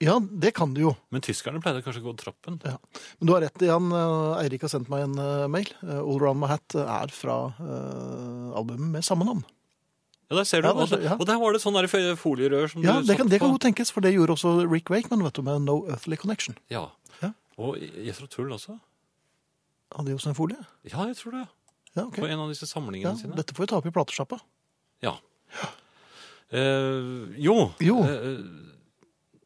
[0.00, 0.94] Ja, det kan du jo.
[1.12, 2.56] Men tyskerne pleide kanskje å gå trappen.
[2.64, 2.78] Ja.
[3.18, 3.90] Men du har rett, Jan.
[3.92, 5.18] Eh, Eirik har sendt meg en
[5.52, 5.74] mail.
[5.82, 7.42] All Round My Hat er fra
[8.54, 9.42] albumet med samme navn.
[10.30, 10.68] Ja, der ser du.
[10.68, 11.16] Ja, det, ja.
[11.18, 11.76] og der var det sånn
[12.16, 14.90] folierør som Ja, du det kan, det kan godt tenkes, for det gjorde også Rick
[14.90, 16.54] Wakeman vet du, med No Earthly Connection.
[16.70, 16.86] Ja.
[17.18, 17.32] Ja.
[17.58, 18.78] Og Jethro Tull også.
[19.90, 20.60] Hadde de også en folie?
[20.86, 21.46] Ja, jeg tror det.
[21.96, 22.22] Ja, okay.
[22.22, 23.34] På en av disse samlingene sine.
[23.34, 24.38] dette får vi ta opp i platesjappa.
[25.02, 25.16] Ja.
[26.54, 27.72] Uh, jo.
[27.82, 27.98] Jo.
[28.06, 28.46] Uh,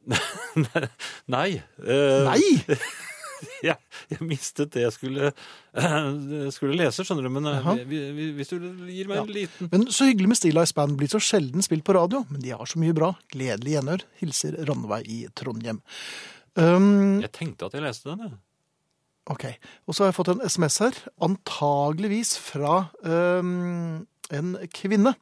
[1.32, 1.62] nei.
[1.80, 2.44] Uh, Nei!
[3.68, 3.76] Jeg,
[4.12, 5.30] jeg mistet det jeg skulle,
[5.78, 6.06] eh,
[6.54, 7.30] skulle lese, skjønner du.
[7.36, 8.56] Men eh, vi, vi, hvis du
[8.90, 11.84] gir meg en liten Men så hyggelig med Steel Ice Band blir så sjelden spilt
[11.86, 13.12] på radio, men de har så mye bra.
[13.34, 14.04] Gledelig gjenhør.
[14.20, 15.80] Hilser Ranveig i Trondheim.
[16.54, 18.36] Um, Jeg tenkte at jeg leste den, jeg.
[19.34, 19.44] ok,
[19.88, 25.14] og så har jeg fått en SMS her, antageligvis fra um, en kvinne.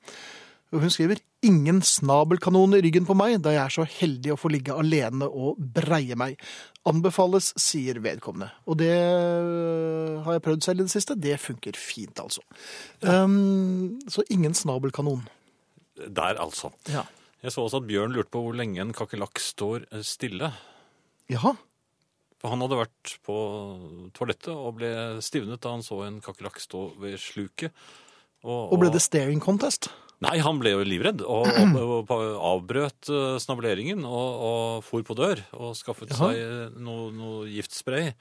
[0.73, 4.39] Og Hun skriver ingen snabelkanon i ryggen på meg, da jeg er så heldig å
[4.41, 6.41] få ligge alene og breie meg.
[6.89, 8.51] Anbefales, sier vedkommende.
[8.67, 11.19] Og det øh, har jeg prøvd selv i det siste.
[11.19, 12.43] Det funker fint, altså.
[13.03, 15.27] Um, så ingen snabelkanon.
[16.03, 16.73] Der, altså.
[16.91, 17.05] Ja.
[17.43, 20.53] Jeg så også at Bjørn lurte på hvor lenge en kakerlakk står eh, stille.
[21.31, 21.57] Jaha.
[22.43, 23.37] For han hadde vært på
[24.15, 27.75] toalettet og ble stivnet da han så en kakerlakk stå ved sluket.
[28.43, 29.93] Og ble det staring contest?
[30.23, 32.15] Nei, han ble jo livredd og, og, og
[32.53, 36.31] avbrøt eh, snableringen og, og for på dør og skaffet Jaha.
[36.31, 38.13] seg noe, noe giftspray.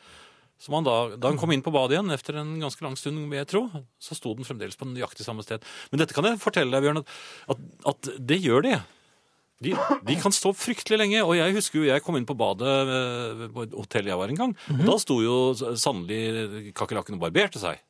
[0.61, 3.17] Som han da, da han kom inn på badet igjen etter en ganske lang stund,
[3.31, 3.63] vil jeg tro,
[3.97, 5.63] så sto den fremdeles på nøyaktig samme sted.
[5.89, 7.15] Men dette kan jeg fortelle deg, Bjørn, at,
[7.55, 8.75] at, at det gjør de.
[9.61, 9.73] De,
[10.05, 13.43] de kan stå fryktelig lenge, og jeg husker jo jeg kom inn på badet eh,
[13.53, 14.55] på et hotell jeg var en gang.
[14.77, 17.81] og Da sto jo sannelig kakerlakken og barberte seg.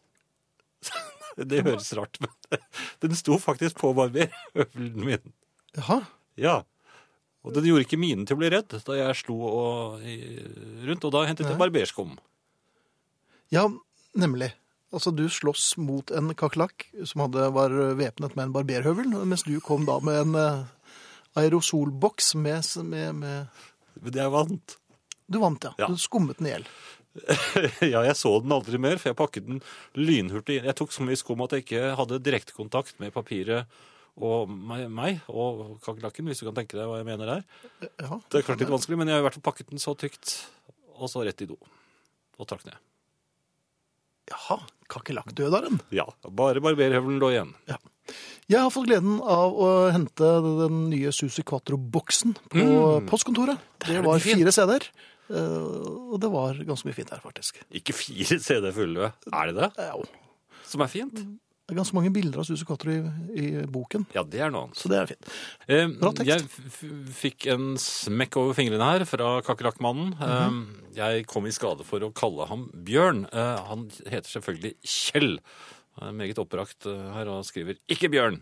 [1.52, 2.60] Det høres rart men
[3.04, 5.34] den sto faktisk på barberhøvelen min.
[5.78, 6.02] Jaha.
[6.40, 6.62] Ja.
[7.42, 10.18] Og den gjorde ikke minen til å bli redd da jeg slo og, i,
[10.86, 12.18] rundt, og da hentet jeg barberskum.
[13.52, 13.66] Ja,
[14.14, 14.52] nemlig.
[14.92, 19.56] Altså, du slåss mot en kakerlakk som hadde, var væpnet med en barberhøvel, mens du
[19.64, 20.94] kom da med en uh,
[21.40, 24.78] aerosolboks med, med, med Men jeg vant.
[25.32, 25.72] Du vant, ja.
[25.80, 25.88] Ja.
[25.88, 26.68] Du skummet den i hjel.
[27.94, 29.62] Ja, jeg så den aldri mer, for jeg pakket den
[30.00, 30.68] lynhurtig inn.
[30.70, 33.68] Jeg tok så mye skum at jeg ikke hadde direktekontakt med papiret
[34.22, 37.44] og meg, meg og kakerlakken, hvis du kan tenke deg hva jeg mener der.
[38.04, 38.20] Ja.
[38.32, 40.36] Det er klart litt vanskelig, men jeg har i hvert fall pakket den så tykt,
[41.00, 41.56] og så rett i do.
[42.38, 42.76] Og trakk ned.
[44.32, 44.60] Jaha.
[44.92, 45.80] Kakerlakkdødaren.
[45.96, 46.04] Ja,
[46.36, 47.54] bare barberhøvelen lå igjen.
[48.52, 53.08] Jeg har fått gleden av å hente den nye Susi Quattro-boksen på Mm.
[53.08, 53.60] postkontoret.
[53.88, 54.88] Det var fire CD-er,
[55.32, 57.62] og det var ganske mye fint her, faktisk.
[57.72, 59.12] Ikke fire CD fulle.
[59.32, 59.72] Er det det?
[59.78, 60.06] Ja, jo.
[60.68, 61.14] Som er fint?
[61.22, 62.98] Det er ganske mange bilder av Susi Quattro i,
[63.40, 64.76] i boken, Ja, det er noe annet.
[64.82, 65.28] så det er fint.
[65.72, 66.28] Eh, Bra tekst.
[66.28, 70.12] jeg fikk en smekk over fingrene her fra kakerlakkmannen.
[70.18, 70.62] Mhm.
[70.92, 73.24] eh, jeg kom i skade for å kalle ham Bjørn.
[73.32, 75.38] Eh, han heter selvfølgelig Kjell.
[76.00, 78.42] Han er meget oppbrakt eh, her og skriver 'ikke Bjørn'.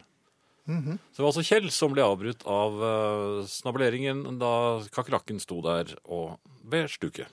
[0.69, 0.99] Mhm.
[1.11, 4.51] Så det var altså Kjell som ble avbrutt av eh, snabeleringen da
[4.93, 6.37] kakerlakken sto der og
[6.69, 7.27] ved stuket.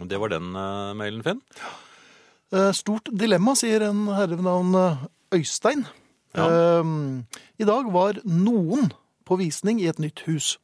[0.00, 1.40] Og Det var den eh, mailen, Finn.
[2.52, 4.74] Eh, Stort dilemma, sier en herre ved navn
[5.32, 5.86] Øystein.
[6.34, 6.46] Ja.
[7.60, 8.90] I dag var noen
[9.28, 10.56] på visning i et nytt hus.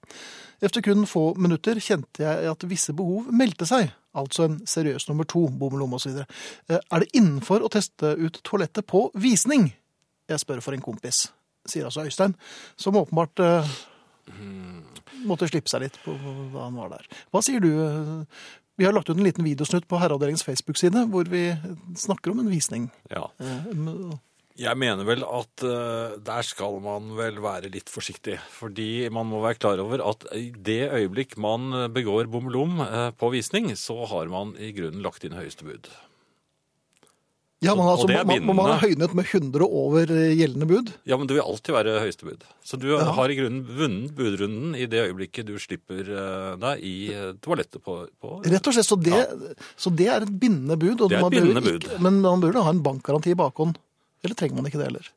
[0.64, 3.92] Efter kun få minutter kjente jeg at visse behov meldte seg.
[4.18, 6.24] Altså en seriøs nummer to, bommelom osv.
[6.68, 9.70] Eh, Er det innenfor å teste ut toalettet på visning?
[10.29, 11.27] Jeg spør for en kompis,
[11.69, 12.35] sier altså Øystein,
[12.77, 13.77] som åpenbart eh,
[15.29, 16.14] måtte slippe seg litt på
[16.53, 17.09] da han var der.
[17.33, 17.71] Hva sier du?
[18.79, 21.49] Vi har lagt ut en liten videosnutt på Herreavdelingens Facebook-side hvor vi
[21.99, 22.91] snakker om en visning.
[23.11, 23.27] Ja.
[23.43, 24.19] Eh,
[24.59, 28.37] Jeg mener vel at uh, der skal man vel være litt forsiktig.
[28.55, 33.11] Fordi man må være klar over at i det øyeblikk man begår bom lom uh,
[33.14, 35.91] på visning, så har man i grunnen lagt inn høyeste bud.
[37.59, 40.92] Ja, man, altså, det man, man, har høynet med 100 over eh, gjeldende bud.
[41.11, 42.44] Ja, men du vil alltid være høyeste bud.
[42.62, 46.94] Så du har i grunnen vunnet budrunden i det øyeblikket du slipper eh, deg i
[47.11, 49.25] eh, toalettet på, på Rett og slett, så det,
[49.75, 51.03] så det er et bindende bud.
[51.03, 51.83] Og Det er et bindende bud.
[51.83, 51.99] ikke-.
[52.07, 53.81] Men man burde ha en bankgaranti i bakhånd.
[54.23, 55.11] Eller trenger man ikke det heller?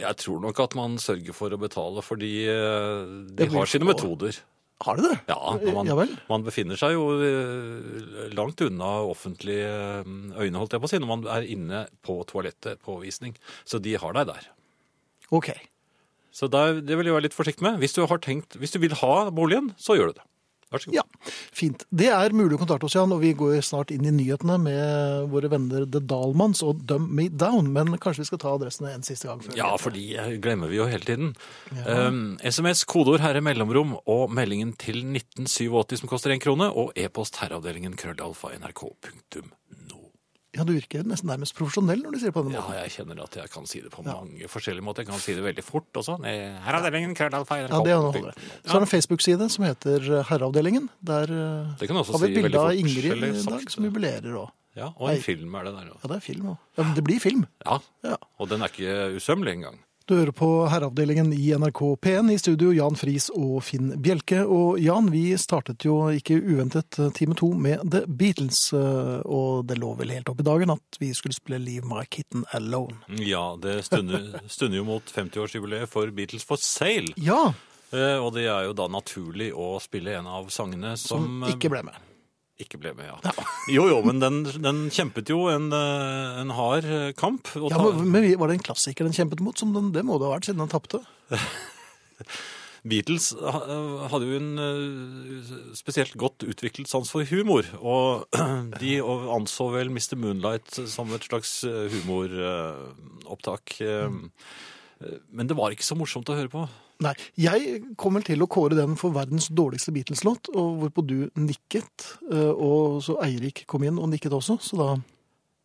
[0.00, 4.42] Jeg tror nok at man sørger for å betale, fordi de har sine metoder.
[4.80, 5.16] Har de det?
[5.28, 6.14] Ja, man, Ja vel.
[6.30, 11.00] man befinner seg jo eh, langt unna offentlige eh, øyne, holdt jeg på å si,
[11.02, 13.36] når man er inne på toalettet på visning.
[13.68, 14.48] Så de har deg der.
[15.36, 15.52] Ok.
[16.32, 17.80] Så der, det vil jeg være litt forsiktig med.
[17.82, 20.26] Hvis du, har tenkt, hvis du vil ha boligen, så gjør du det.
[20.70, 20.98] Vær så god.
[21.00, 21.82] Ja, fint.
[21.90, 25.30] Det er mulig å kontakte oss, Jan, og vi går snart inn i nyhetene med
[25.32, 27.72] våre venner The Dalmans og Dumb Me Down.
[27.74, 29.56] Men kanskje vi skal ta adressene en siste gang før?
[29.58, 30.04] Ja, for de
[30.42, 31.32] glemmer vi jo hele tiden.
[31.82, 37.42] Um, SMS, kodeord herre mellomrom og meldingen til 1987 som koster én krone, og e-post
[37.42, 39.89] herreavdelingen krøllalfa nrk.no.
[40.56, 43.20] Ja, du virker nesten nærmest profesjonell når du sier det på den Ja, jeg kjenner
[43.22, 45.04] at jeg kan si det på mange forskjellige måter.
[45.04, 46.16] Jeg kan si det veldig fort også.
[46.26, 48.32] Eh, Herreavdelingen krøllalfa Ja, det holder.
[48.64, 50.88] Så er det en Facebook-side som heter Herreavdelingen.
[51.06, 54.34] Der eh, Det kan også har vi si bilde av Ingrid i dag som jubilerer
[54.42, 54.50] òg.
[54.78, 55.98] Ja, og en en film er det der òg.
[56.02, 56.58] Ja, det er film òg.
[56.78, 57.46] Ja, det blir film.
[57.66, 58.16] Ja, Ja.
[58.38, 59.78] og den er ikke usømmelig engang.
[60.10, 64.40] Du hører på Herreavdelingen i NRK P1 i studio Jan Friis og Finn Bjelke.
[64.42, 68.72] Og Jan, vi startet jo ikke uventet time to med The Beatles.
[68.74, 72.02] eh, Og det lå vel helt opp i dagen at vi skulle spille Leave My
[72.10, 72.98] Kitten Alone.
[73.22, 77.14] Ja, det stunder, stunder jo mot 50-årsjubileet for Beatles for Sale.
[77.16, 77.52] Ja,
[77.92, 81.56] Eh, Og det er jo da naturlig å spille en av sangene som, som eh,
[81.56, 81.96] ikke ble med.
[82.62, 83.10] Ikke ble med.
[83.10, 83.34] Ja.
[83.70, 87.50] Jo, jo, men den, den kjempet jo en, eh, en hard eh, kamp.
[87.54, 89.58] Ja, men, men Var det en klassiker den kjempet mot?
[89.60, 91.02] Som den, det må det ha vært, siden den tapte.
[92.90, 98.24] Beatles hadde jo en eh, spesielt godt utviklet sans for humor, og
[98.82, 100.16] de anså vel Mr.
[100.16, 103.76] Moonlight som et slags eh, humoropptak.
[105.30, 106.64] Men det var ikke så morsomt å høre på.
[107.00, 111.16] Nei, jeg kom vel til å kåre den for verdens dårligste Beatles-låt, og hvorpå du
[111.40, 114.90] nikket, eh, og så Eirik kom inn og nikket også, så da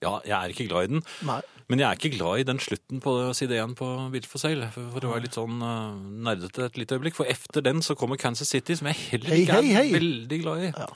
[0.03, 1.41] Ja, jeg er ikke glad i den, Nei.
[1.71, 4.69] men jeg er ikke glad i den slutten på side 1 på Beatles for sale,
[4.71, 5.95] for det var litt sånn uh,
[6.27, 7.15] nerdete et lite øyeblikk.
[7.17, 9.87] For efter den så kommer Kansas City, som jeg heller ikke er hei, hei.
[9.95, 10.73] veldig glad i.
[10.75, 10.91] Ja.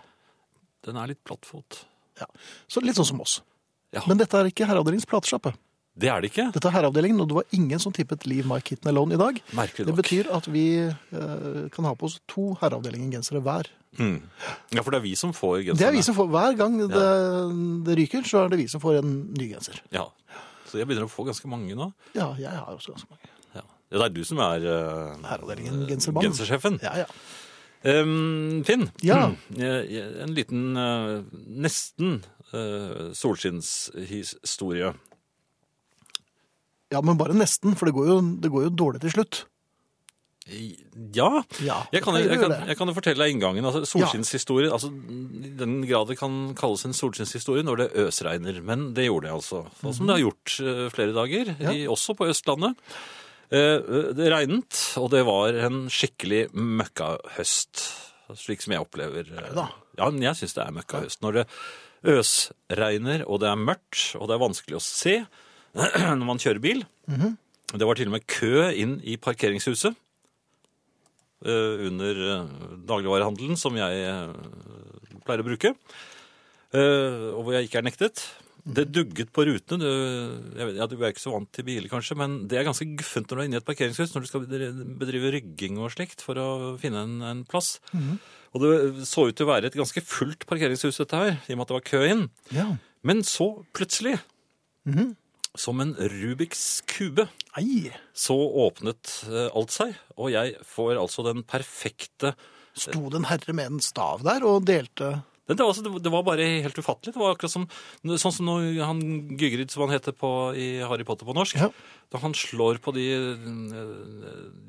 [0.87, 1.83] Den er litt plattfot.
[2.19, 2.27] Ja.
[2.67, 3.39] Så litt sånn som oss.
[3.95, 4.03] Ja.
[4.07, 5.55] Men dette er ikke Herreavdelingens platesjappe.
[5.99, 6.45] Det er det ikke.
[6.55, 9.41] Dette er Herreavdelingen, og det var ingen som tippet Leave My Kitten Alone i dag.
[9.57, 13.67] Merkelig Det betyr at vi eh, kan ha på oss to Herreavdelingen-gensere hver.
[13.99, 14.21] Mm.
[14.71, 15.79] Ja, for det er vi som får genserne.
[15.81, 17.03] Det er vi som får, Hver gang det,
[17.87, 19.81] det ryker, så er det vi som får en ny genser.
[19.91, 20.05] Ja.
[20.69, 21.89] Så jeg begynner å få ganske mange nå.
[22.13, 23.31] Ja, jeg har også ganske mange.
[23.57, 23.65] Ja.
[23.89, 26.27] Det er du som er uh, Herreavdelingen gensermann.
[26.29, 26.77] gensersjefen.
[26.85, 27.09] Ja, ja.
[27.83, 29.31] Um, Finn, Ja.
[29.59, 31.21] Eh, en liten eh,
[31.63, 32.19] nesten
[32.53, 34.93] uh, solskinnshistorie.
[36.91, 39.43] Ja, men bare nesten, for det går jo, det går jo dårlig til slutt.
[40.49, 43.65] Ja, Ja, jeg kan, jeg, kan, jeg kan jo fortelle deg inngangen.
[43.69, 48.57] Altså, solskinnshistorie, altså, I den grad det kan kalles en solskinnshistorie når det øsregner.
[48.65, 49.59] Men det gjorde det altså.
[49.83, 51.73] Sånn som det har gjort eh, flere dager, Ja.
[51.75, 52.79] i, også på Østlandet.
[53.53, 53.77] Eh,
[54.17, 57.83] det regnet, og det var en skikkelig møkkahøst.
[58.37, 59.53] Slik som jeg opplever eh.
[59.53, 61.21] Ja, men jeg syns det er møkkahøst.
[61.25, 61.45] Når det
[62.09, 65.15] øsregner, og det er mørkt, og det er vanskelig å se
[66.19, 66.83] når man kjører bil.
[67.09, 67.37] Mhm.
[67.69, 69.93] Det var til og med kø inn i parkeringshuset
[71.45, 72.47] eh, under eh,
[72.89, 75.75] dagligvarehandelen, som jeg eh, pleier å bruke,
[76.69, 78.23] og hvor jeg ikke er nektet.
[78.65, 79.81] Det dugget på rutene.
[79.81, 79.87] Du,
[80.57, 82.85] jeg vet, ja, du er ikke så vant til biler, kanskje, men det er ganske
[82.97, 84.43] guffent når du er inne i et parkeringshus, når du skal
[84.99, 86.49] bedrive rygging og slikt for å
[86.81, 87.79] finne en, en plass.
[88.53, 91.57] Og det så ut til å være et ganske fullt parkeringshus, dette her, i og
[91.61, 92.23] med at det var kø inn.
[92.53, 92.67] Ja.
[93.05, 94.17] Men så plutselig,
[95.59, 97.27] som en Rubiks kube,
[97.59, 102.31] Ei, så åpnet eh, alt seg, og jeg får altså den perfekte
[102.79, 105.17] sto det en herre med en stav der og delte
[105.49, 107.09] det var, altså, det var- bare helt ufattelig.
[107.15, 107.63] Det var akkurat som,
[108.05, 108.99] sånn som når han
[109.33, 111.71] Gygrid, som han heter på, i Harry Potter på norsk, Ja.
[112.13, 113.07] da han slår på de,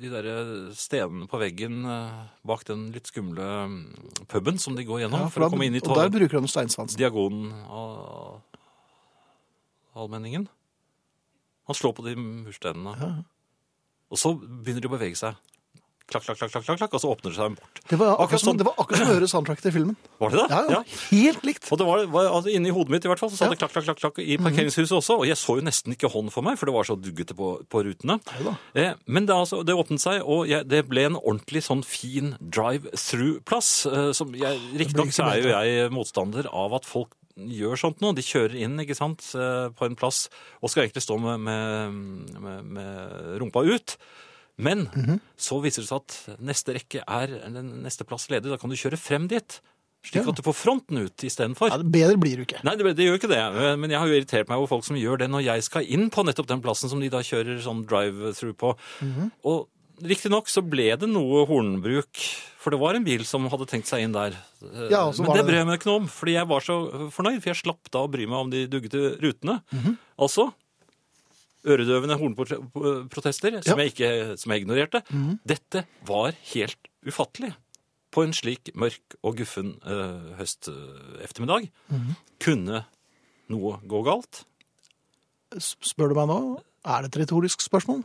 [0.01, 0.29] de der
[0.73, 5.29] stenene på veggen eh, bak den litt skumle mm, puben som de går gjennom ja,
[5.29, 6.97] for å da- komme inn i Og der bruker han steinsvansen.
[6.97, 8.41] diagonen av
[9.95, 10.49] allmenningen.
[11.71, 12.97] Han slår på de murstenene.
[12.99, 13.13] Ja.
[14.11, 15.39] Og så begynner de å bevege seg.
[16.11, 17.81] Klakk, klakk, klakk, klakk, klakk, og så åpner det seg en port.
[17.87, 18.57] Det var Akkurat sånn.
[18.59, 19.95] det var akkurat som å høre soundtracket til filmen.
[20.19, 20.47] Var det det?
[20.51, 20.81] Ja, ja.
[21.13, 21.69] Helt likt.
[21.71, 23.53] Og det var, var altså, Inni hodet mitt i hvert fall, så sa Ja.
[23.55, 25.21] det klakk, klakk, klakk, klakk i parkeringshuset også.
[25.23, 27.53] Og jeg så jo nesten ikke hånd for meg, for det var så duggete på,
[27.71, 28.19] på rutene.
[28.75, 32.35] Eh, men det, altså, det åpnet seg, og jeg, det ble en ordentlig sånn fin
[32.43, 33.71] drive-through-plass.
[33.87, 37.15] Eh, som jeg, Riktignok så er jo jeg motstander av at folk
[37.49, 38.13] gjør sånt nå.
[38.17, 40.29] De kjører inn ikke sant, eh, på en plass
[40.61, 43.97] og skal egentlig stå med, med, med, med rumpa ut.
[44.61, 44.85] Men
[45.41, 47.31] så viser det seg at neste rekke er
[47.65, 48.51] neste plass ledig.
[48.53, 49.61] Da kan du kjøre frem dit.
[50.05, 50.31] Slik Ja.
[50.33, 51.69] at du får fronten ut istedenfor.
[51.73, 52.61] Ja, bedre blir det ikke.
[52.65, 53.41] Nei, det, det gjør ikke det.
[53.81, 56.07] Men jeg har jo irritert meg over folk som gjør det når jeg skal inn
[56.13, 58.75] på nettopp den plassen som de da kjører sånn drive-through på.
[59.05, 59.29] Mhm.
[59.49, 59.69] Og
[60.03, 62.21] riktignok så ble det noe hornbruk,
[62.61, 64.37] for det var en bil som hadde tenkt seg inn der.
[64.91, 66.77] Ja, Men det det- brer jeg meg ikke noe om, fordi jeg var så
[67.11, 69.63] fornøyd, for jeg slapp da å bry meg om de duggete rutene.
[69.73, 69.99] Mhm.
[70.19, 70.53] Altså
[71.65, 73.85] øredøvende hornprotester, som, Ja.
[73.85, 75.03] Jeg ikke, som jeg ignorerte.
[75.47, 77.55] Dette var helt ufattelig.
[78.11, 82.17] På en slik mørk og guffen uh, høstettermiddag -hmm.
[82.41, 82.85] kunne
[83.49, 84.45] noe gå galt.
[85.59, 88.05] Spør du meg nå, er det et retorisk spørsmål?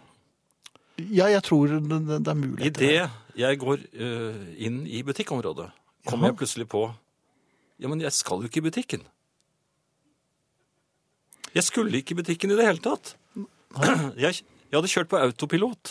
[1.00, 2.70] Ja, jeg tror det, det er mulig.
[2.70, 5.68] Idet jeg går uh, inn i butikkområdet,
[6.08, 6.86] kommer jeg plutselig på
[7.82, 9.02] Ja, men jeg skal jo ikke i butikken.
[11.56, 13.16] Jeg skulle ikke i butikken i det hele tatt.
[14.16, 14.40] Jeg,
[14.72, 15.90] jeg hadde kjørt på autopilot.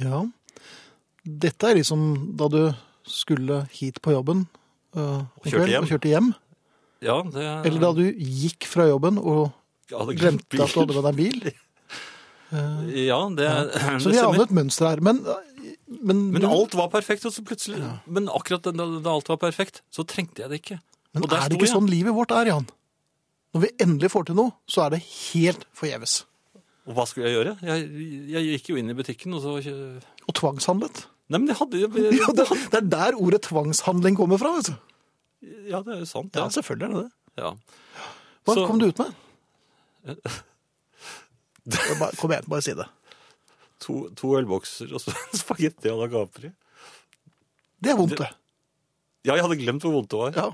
[0.00, 0.24] Ja.
[1.22, 2.00] Dette er liksom
[2.38, 2.60] da du
[3.06, 4.44] skulle hit på jobben
[4.98, 6.32] uh, og, kjørte kveld, og kjørte hjem.
[7.06, 9.54] Ja, det Eller da du gikk fra jobben og
[10.18, 11.48] glemte at du hadde med deg bil.
[12.52, 13.46] Ja, det,
[14.02, 15.00] Så det vi har et mønster her.
[15.02, 15.18] Men,
[15.88, 18.70] men, Men alt var perfekt, og så plutselig Men akkurat da,
[19.02, 20.78] da alt var perfekt, så trengte jeg det ikke.
[21.16, 21.74] men er det ikke jeg.
[21.74, 22.68] sånn livet vårt er, Jan?
[23.56, 26.20] Når vi endelig får til noe, så er det helt forgjeves.
[26.86, 27.54] Og hva skulle jeg gjøre?
[27.66, 27.86] Jeg,
[28.30, 29.56] jeg gikk jo inn i butikken, og så
[30.28, 31.06] Og tvangshandlet.
[31.32, 31.88] Nei, men jeg hadde jo
[32.20, 34.52] Ja, det, det er der ordet tvangshandling kommer fra.
[34.62, 34.74] du.
[35.66, 36.30] Ja, det er jo sant.
[36.36, 36.52] Ja, Ja.
[36.54, 37.42] selvfølgelig er det det.
[37.42, 37.50] ja.
[38.46, 39.10] Hva Så- kom du ut med?
[42.00, 42.86] Bare- Kom igjen, bare si det.
[43.84, 46.52] To, to ølbokser og så spagetti à la Capri.
[47.82, 48.30] Det er vondt, det.
[49.26, 50.38] Ja, jeg hadde glemt hvor vondt det var.
[50.38, 50.46] Ja.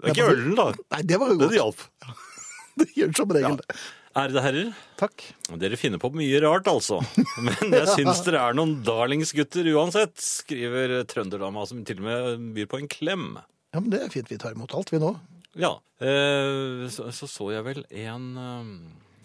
[0.00, 0.66] Det er ikke ølen, da.
[0.96, 1.54] Nei, det var jo godt.
[1.54, 1.86] Det hjalp.
[2.80, 3.74] Det gjør som regel det.
[4.16, 5.22] Ærede herrer, Takk.
[5.60, 6.96] dere finner på mye rart, altså.
[7.46, 12.70] Men jeg syns dere er noen darlingsgutter uansett, skriver trønderdama, som til og med byr
[12.70, 13.26] på en klem.
[13.74, 14.30] Ja, men Det er fint.
[14.32, 15.12] Vi tar imot alt, vi nå.
[15.60, 15.74] Ja.
[16.02, 18.72] Eh, så, så så jeg vel en eh,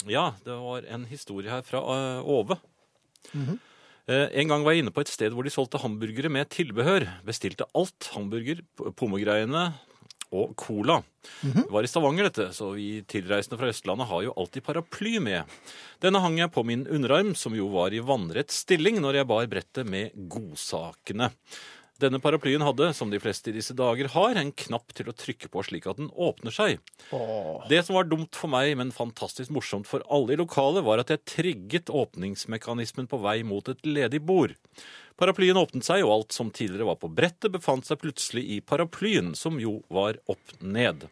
[0.07, 2.57] Ja, det var en historie her fra eh, Åve.
[4.07, 7.07] Eh, En gang var jeg inne på et sted hvor de solgte hamburgere med tilbehør.
[7.25, 8.11] Bestilte alt.
[8.13, 8.61] Hamburger,
[8.99, 9.71] pommegreiene
[10.35, 10.99] og cola.
[11.41, 15.45] Det var i Stavanger, dette, så vi tilreisende fra Østlandet har jo alltid paraply med.
[16.03, 19.47] Denne hang jeg på min underarm, som jo var i vannrett stilling når jeg bar
[19.53, 21.29] brettet med godsakene.
[22.03, 25.47] Denne paraplyen hadde, som de fleste i disse dager har, en knapp til å trykke
[25.51, 26.81] på slik at den åpner seg.
[27.71, 31.13] Det som var dumt for meg, men fantastisk morsomt for alle i lokalet, var at
[31.13, 34.58] jeg trigget åpningsmekanismen på vei mot et ledig bord.
[35.15, 39.31] Paraplyen åpnet seg, og alt som tidligere var på brettet, befant seg plutselig i paraplyen,
[39.39, 41.08] som jo var opp ned.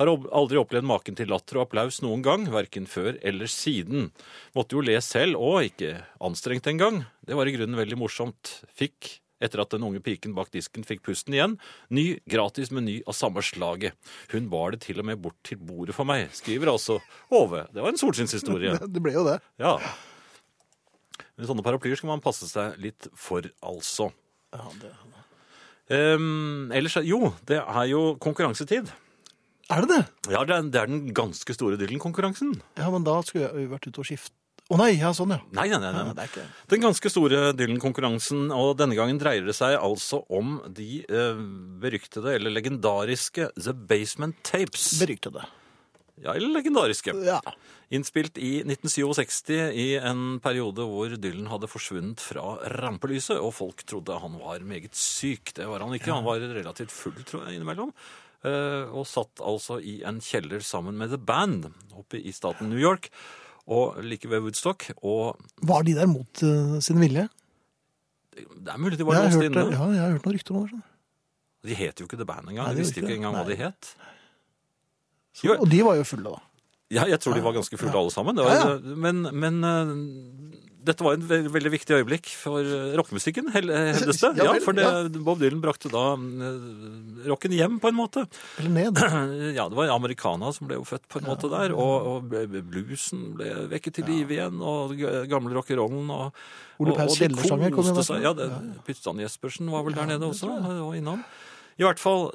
[0.00, 4.10] Har aldri opplevd maken til latter og applaus noen gang, verken før eller siden.
[4.56, 7.02] Måtte jo le selv, og ikke anstrengt engang.
[7.24, 8.54] Det var i grunnen veldig morsomt.
[8.76, 11.56] Fikk, etter at den unge piken bak disken fikk pusten igjen,
[11.90, 13.96] ny gratis meny av samme slaget.
[14.34, 17.00] Hun bar det til og med bort til bordet for meg, skriver altså
[17.34, 17.66] Ove.
[17.72, 18.76] Det var en solskinnshistorie.
[18.94, 19.38] Det ble jo det.
[19.60, 19.76] Ja.
[21.36, 24.10] Men sånne paraplyer skal man passe seg litt for, altså.
[24.52, 24.96] Ja, det...
[25.90, 28.92] Um, ellers, jo, det er jo konkurransetid.
[29.70, 30.02] Er det det?
[30.34, 32.56] Ja, det er, det er den ganske store Dylan-konkurransen.
[32.78, 34.34] Ja, men da skulle jeg vært ute og skifte.
[34.70, 35.40] Å nei, ja, sånn, ja.
[35.56, 35.90] Nei, nei, nei.
[35.96, 36.12] nei.
[36.14, 36.44] det er ikke...
[36.70, 41.40] Den ganske store Dylan-konkurransen, og denne gangen dreier det seg altså om de eh,
[41.82, 44.92] beryktede eller legendariske The Basement Tapes.
[45.02, 45.42] Beryktede.
[46.20, 47.16] Ja, eller legendariske.
[47.26, 47.40] Ja.
[47.90, 54.18] Innspilt i 1967 i en periode hvor Dylan hadde forsvunnet fra rampelyset, og folk trodde
[54.22, 55.54] han var meget syk.
[55.56, 56.12] Det var han ikke.
[56.14, 57.90] Han var relativt full, tror jeg, innimellom.
[58.44, 62.80] Eh, Og satt altså i en kjeller sammen med The Band oppe i staten New
[62.80, 63.10] York,
[63.70, 64.88] og like ved Woodstock.
[65.06, 67.28] Og Var de der mot uh, sin vilje?
[68.40, 69.50] det er mulig de var låst inne.
[69.66, 70.70] det- ja, jeg har hørt noen rykter om det.
[70.70, 70.82] sånn.
[71.68, 72.66] De het jo ikke The Band engang.
[72.70, 73.90] Nei, De visste jo ikke engang hva de het.
[75.36, 76.40] Så, og de var jo fulle, da.
[76.90, 78.34] Ja, jeg tror de var ganske fulle alle sammen.
[78.36, 79.92] Det var, Ja, Men, men eh,
[80.86, 84.30] dette var en ve veldig viktig øyeblikk for eh, rockemusikken, eh, hevdes det.
[84.46, 84.86] Ja for det.
[85.26, 88.24] Bob Dylan brakte da eh, rocken hjem, på en måte.
[88.62, 89.02] Eller ned.
[89.58, 92.34] Ja, det var americana som ble jo født på en måte der, og, og
[92.70, 94.96] bluesen ble vekket til live igjen, og
[95.30, 96.34] gamle rockerollen, og,
[96.80, 98.22] Ole Paus Kjellersanger kom jo seg.
[98.24, 98.46] Ja, det,
[98.86, 100.48] Pyttan Jespersen var vel der nede også,
[100.86, 101.20] og innom.
[101.80, 102.28] I hvert fall,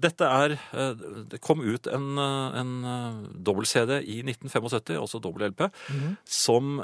[0.00, 0.92] dette er eh,
[1.30, 6.16] Det kom ut en, eh, en eh, dobbel-CD i 1975, også dobbel-LP, Mhm.
[6.24, 6.82] som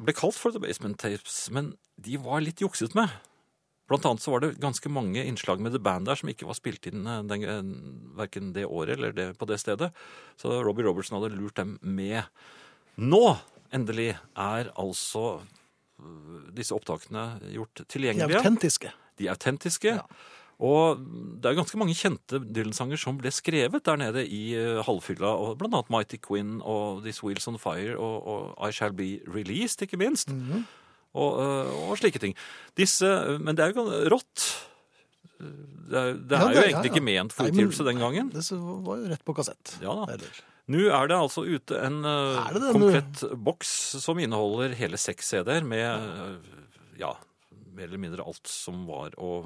[0.00, 3.12] ble kalt for The Basement Tapes, men de var litt jukset med.
[3.90, 6.54] Blant annet så var det ganske mange innslag med The Band der som ikke var
[6.54, 7.70] spilt inn eh, den, verken
[8.18, 9.90] hverken det året eller det, på det stedet.
[10.38, 12.22] Så Robbie Robertson hadde lurt dem med.
[13.02, 13.24] Nå,
[13.74, 18.30] endelig, er altså øh, disse opptakene gjort tilgjengelige.
[18.30, 18.94] De er autentiske.
[19.18, 19.96] De autentiske.
[19.98, 20.06] Ja.
[20.60, 21.00] Og
[21.40, 25.30] det er ganske mange kjente Dylan-sanger som ble skrevet der nede i uh, halvfylla.
[25.40, 29.14] Og blant annet Mighty Quinn og This Wheels On Fire og, og I Shall Be
[29.24, 30.28] Released, ikke minst.
[30.34, 30.66] Mhm.
[31.16, 32.36] og, uh, og slike ting.
[32.78, 33.08] Disse,
[33.40, 34.44] men det er jo rått.
[35.40, 36.90] Det er, det er Ja, jo egentlig ja, ja.
[36.92, 38.28] ikke ment for utgivelse den gangen.
[38.34, 39.78] Det var jo rett på kassett.
[39.80, 40.12] Ja da.
[40.18, 43.72] Eller, Nå er det altså ute en det det, komplett boks
[44.04, 46.44] som inneholder hele seks CD-er med
[47.00, 47.14] ja,
[47.74, 49.40] mer eller mindre alt som var å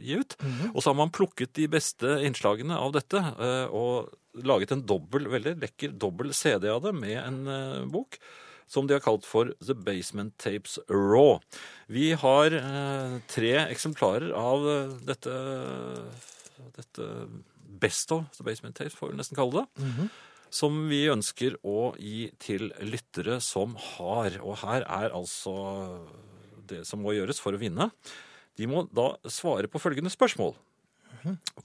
[0.00, 0.36] gi ut.
[0.40, 0.70] Mhm.
[0.74, 4.10] Og så har man plukket de beste innslagene av dette uh, og
[4.46, 8.18] laget en dobbelt, veldig lekker dobbel CD av det med en uh, bok
[8.70, 11.40] som de har kalt for The Basement Tapes Raw.
[11.90, 12.54] Vi har
[13.26, 14.62] tre eksemplarer av
[15.02, 15.32] dette,
[16.76, 17.08] dette
[17.82, 20.08] Best of The Basement Tapes, får vi nesten kalle det Mhm.
[20.50, 24.38] som vi ønsker å gi til lyttere som har.
[24.42, 26.06] Og her er altså
[26.66, 27.90] det som må gjøres for å vinne.
[28.60, 30.52] De må da svare på følgende spørsmål.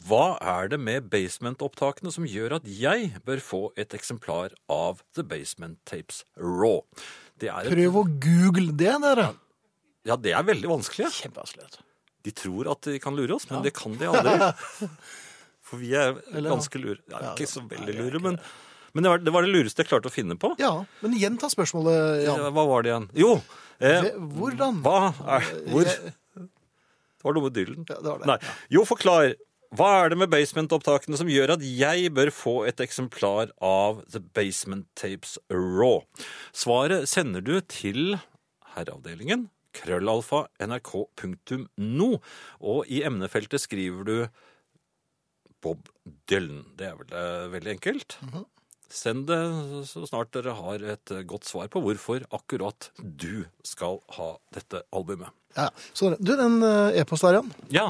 [0.08, 5.24] Hva er det med basement-opptakene som gjør at jeg bør få et eksemplar av The
[5.28, 6.82] Basement Tapes Raw?
[7.39, 9.30] Det et, Prøv å google det, dere.
[10.08, 11.08] ja, det er veldig vanskelig.
[11.22, 11.80] Kjempevanskelig.
[12.26, 14.52] De tror at de kan lure oss, men det kan de aldri.
[15.66, 16.16] For vi er
[16.46, 17.00] ganske lure.
[17.12, 18.36] Ja, Ja, ikke så veldig lure, men,
[18.96, 20.52] men det, var, det var det lureste jeg klarte å finne på.
[20.62, 22.52] Ja, men gjenta spørsmålet, Ja, Jan.
[22.56, 23.08] hva var det igjen?
[23.24, 23.32] Jo,
[23.80, 24.84] eh, Hvordan?
[24.86, 25.00] hva
[25.39, 25.88] er Hvor?
[25.89, 26.14] Jeg-
[27.26, 27.86] Det var noe med Dylan.
[27.89, 28.28] Ja, det var det.
[28.30, 28.55] Nei.
[28.76, 29.32] Jo, forklar.
[29.76, 34.21] Hva er det med basement-opptakene som gjør at jeg bør få et eksemplar av The
[34.38, 36.05] Basement Tapes Raw?
[36.55, 38.19] Svaret sender du til
[38.76, 42.09] herreavdelingen krøllalfa nrk.no,
[42.63, 44.15] og i emnefeltet skriver du
[45.65, 45.89] Bob
[46.30, 46.61] Dylan.
[46.78, 48.19] Det er vel eh, veldig enkelt.
[48.96, 49.39] Send det
[49.89, 54.86] så snart dere har et eh, godt svar på hvorfor akkurat du skal ha dette
[54.96, 55.34] albumet.
[55.56, 57.52] Ja, så du, den eh, e-post der, Jan.
[57.76, 57.89] Ja.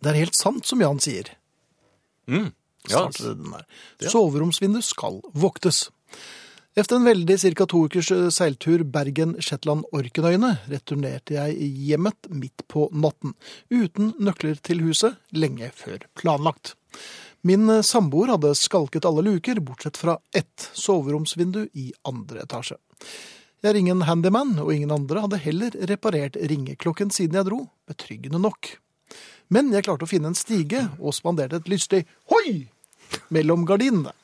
[0.00, 1.30] Det er helt sant som Jan sier.
[2.30, 2.50] Mm.
[2.90, 3.06] ja.
[3.10, 4.10] Der.
[4.10, 5.88] Soveromsvindu skal voktes.
[6.78, 7.66] Efter en veldig ca.
[7.66, 13.34] to ukers eh, seiltur Bergen-Shetland-Orkenøyene returnerte jeg hjemmet midt på natten,
[13.70, 16.74] uten nøkler til huset, lenge før planlagt.
[17.42, 22.76] Min eh, samboer hadde skalket alle luker, bortsett fra ett soveromsvindu i andre etasje.
[23.60, 28.40] Jeg er ingen handyman, og ingen andre hadde heller reparert ringeklokken siden jeg dro, betryggende
[28.40, 28.74] nok.
[29.52, 32.70] Men jeg klarte å finne en stige og spanderte et lystig hoi
[33.34, 34.14] mellom gardinene.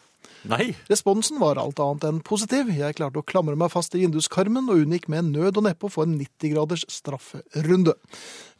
[0.47, 0.77] Nei.
[0.87, 2.69] Responsen var alt annet enn positiv.
[2.71, 5.91] Jeg klarte å klamre meg fast i vinduskarmen og unngikk med nød og neppe å
[5.91, 7.97] få en 90 graders strafferunde.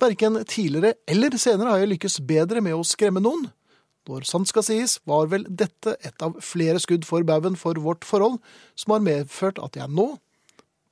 [0.03, 3.47] Verken tidligere eller senere har jeg lykkes bedre med å skremme noen.
[4.07, 8.07] Når sant skal sies, var vel dette et av flere skudd for baugen for vårt
[8.07, 8.39] forhold,
[8.79, 10.13] som har medført at jeg nå,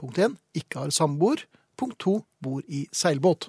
[0.01, 1.45] punkt 1, ikke har samboer,
[1.79, 3.49] punkt 2, bor i seilbåt.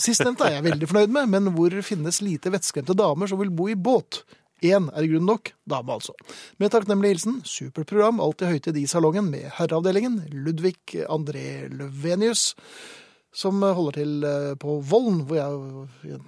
[0.00, 3.68] Sistnevnte er jeg veldig fornøyd med, men hvor finnes lite vettskremte damer som vil bo
[3.72, 4.22] i båt?
[4.60, 6.12] Én er grunn nok, dame altså.
[6.60, 12.50] Med takknemlig hilsen, supert program, alltid høytid i salongen med herreavdelingen, Ludvig André Løvenius,
[13.32, 16.20] som holder til eh, på Vollen, hvor jeg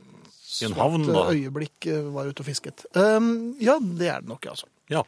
[0.61, 1.25] i en havn, da.
[1.31, 2.85] eh, øyeblikk eh, var ute og fisket.
[2.99, 4.69] Um, ja, det er det nok, altså.
[4.93, 5.03] Ja.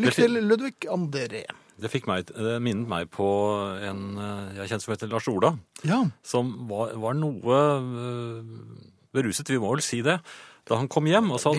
[0.00, 1.44] Lykke til, Ludvig André.
[1.82, 3.26] det fikk meg, det minnet meg på
[3.84, 7.58] en eh, jeg kjenner som heter Lars Ola, Ja, som var, var noe
[8.00, 8.44] øh,
[9.12, 10.18] beruset, vi må vel si det.
[10.66, 11.52] Da han kom hjem, og så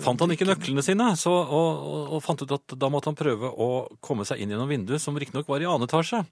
[0.00, 3.18] fant han ikke nøklene sine, så, og, og, og fant ut at da måtte han
[3.18, 3.66] prøve å
[4.00, 6.22] komme seg inn gjennom vinduet, som riktignok var i annen etasje.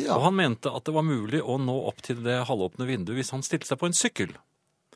[0.00, 0.14] ja.
[0.16, 3.34] Og han mente at det var mulig å nå opp til det halvåpne vinduet hvis
[3.36, 4.32] han stilte seg på en sykkel.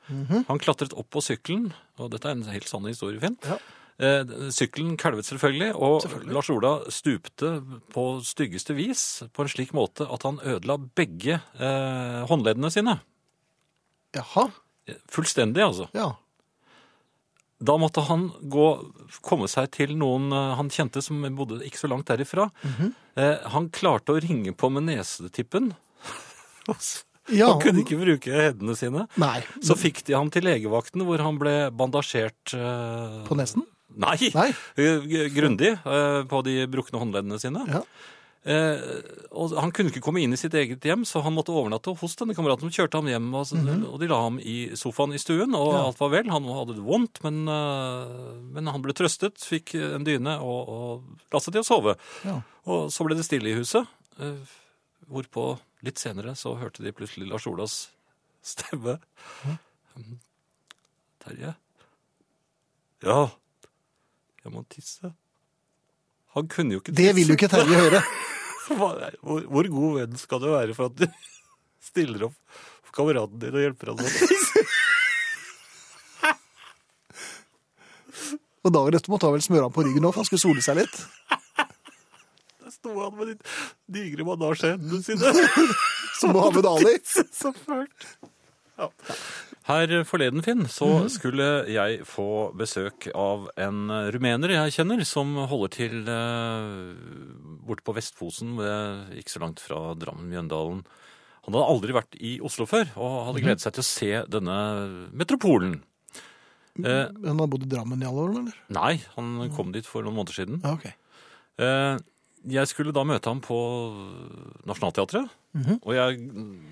[0.09, 0.45] Mhm.
[0.49, 3.37] Han klatret opp på sykkelen, og dette er en helt sann historie, Finn.
[3.45, 3.59] Ja.
[3.99, 4.23] Eh,
[4.55, 6.35] sykkelen kalvet selvfølgelig, og Selvfølgelig.
[6.37, 7.49] Lars Ola stupte
[7.91, 13.01] på styggeste vis på en slik måte at han ødela begge eh, håndleddene sine.
[14.15, 14.49] Jaha.
[15.11, 15.89] Fullstendig, altså.
[15.99, 16.13] Ja.
[17.59, 18.69] Da måtte han gå,
[19.27, 22.47] komme seg til noen eh, han kjente som bodde ikke så langt derifra.
[22.63, 22.95] Mhm.
[23.19, 25.73] eh, han klarte å ringe på med nesetippen.
[27.35, 29.07] Ja, han kunne ikke bruke hendene sine.
[29.21, 29.41] Nei.
[29.65, 33.67] Så fikk de ham til legevakten, hvor han ble bandasjert eh, På nesen?
[33.99, 34.31] Nei!
[34.35, 34.53] Nei.
[35.35, 37.65] Grundig eh, på de brukne håndleddene sine.
[37.69, 37.83] Ja.
[38.49, 38.81] Eh,
[39.37, 42.15] og han kunne ikke komme inn i sitt eget hjem, så han måtte overnatte hos
[42.17, 43.29] denne kameraten som kjørte ham hjem.
[43.37, 43.59] Og, så,
[43.91, 45.73] og de la ham i sofaen i stuen, og.
[45.75, 45.83] Ja.
[45.89, 46.31] alt var vel.
[46.33, 48.19] Han hadde det vondt, men, eh,
[48.57, 51.99] men han ble trøstet, fikk en dyne og, og la seg til å sove.
[52.29, 52.39] Ja.
[52.69, 53.89] Og så ble det stille i huset,
[54.23, 54.57] eh,
[55.09, 55.57] hvorpå
[55.87, 57.77] litt senere så hørte de plutselig Lars Olas
[58.45, 58.99] stemme.
[61.23, 61.55] Terje?
[63.05, 63.21] Ja,
[64.43, 65.13] jeg må tisse.
[66.37, 67.03] Han kunne jo ikke tisse.
[67.03, 68.03] Det vil jo ikke Terje høre.
[68.69, 71.07] Hvor, hvor god venn skal du være for at du
[71.91, 72.37] stiller opp
[72.83, 74.67] for kameraten din og hjelper han med å tisse?
[78.67, 80.65] Og dagen etter måtte han vel smøre han på ryggen nå, for han skulle sole
[80.65, 80.97] seg litt.
[82.79, 83.37] Sto han med de
[83.91, 85.33] digre bandasjehendene sine.
[86.21, 86.97] Som Mohammed Ali.
[87.41, 88.07] Så fælt.
[88.79, 88.87] Ja.
[89.69, 92.25] Her forleden, Finn, så skulle jeg få
[92.57, 96.95] besøk av en rumener jeg kjenner, som holder til eh,
[97.69, 98.55] borte på Vestfosen,
[99.19, 100.81] ikke så langt fra Drammen-Mjøndalen.
[101.45, 104.57] Han hadde aldri vært i Oslo før, og hadde gledet seg til å se denne
[105.21, 105.75] metropolen.
[106.79, 108.57] Eh, Han har bodd i Drammen i alle år, eller?
[108.79, 110.63] nei, han kom dit for noen måneder siden.
[110.65, 110.87] Ah, ok.
[111.59, 111.99] Eh,
[112.47, 113.57] jeg skulle da møte ham på
[114.69, 115.33] Nationaltheatret,
[115.83, 116.21] og jeg,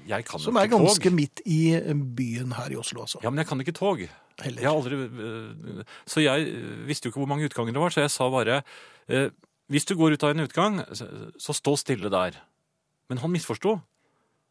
[0.09, 0.43] jeg kan.
[0.43, 0.87] Som er ikke tog.
[0.87, 1.59] ganske midt i
[2.17, 3.21] byen her i Oslo, altså.
[3.25, 4.05] Ja, men jeg kan ikke tog.
[4.43, 4.61] Heller.
[4.61, 7.95] Jeg har aldri, øh, så jeg øh, visste jo ikke hvor mange utganger det var,
[7.95, 8.63] så jeg sa bare
[9.73, 12.37] hvis du går ut av en utgang, så, stå stille der.
[13.09, 13.79] Men han misforsto.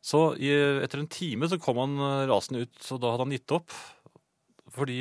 [0.04, 1.96] Så etter en time så kom han
[2.28, 3.72] rasende ut, så da hadde han gitt opp.
[4.76, 4.98] Fordi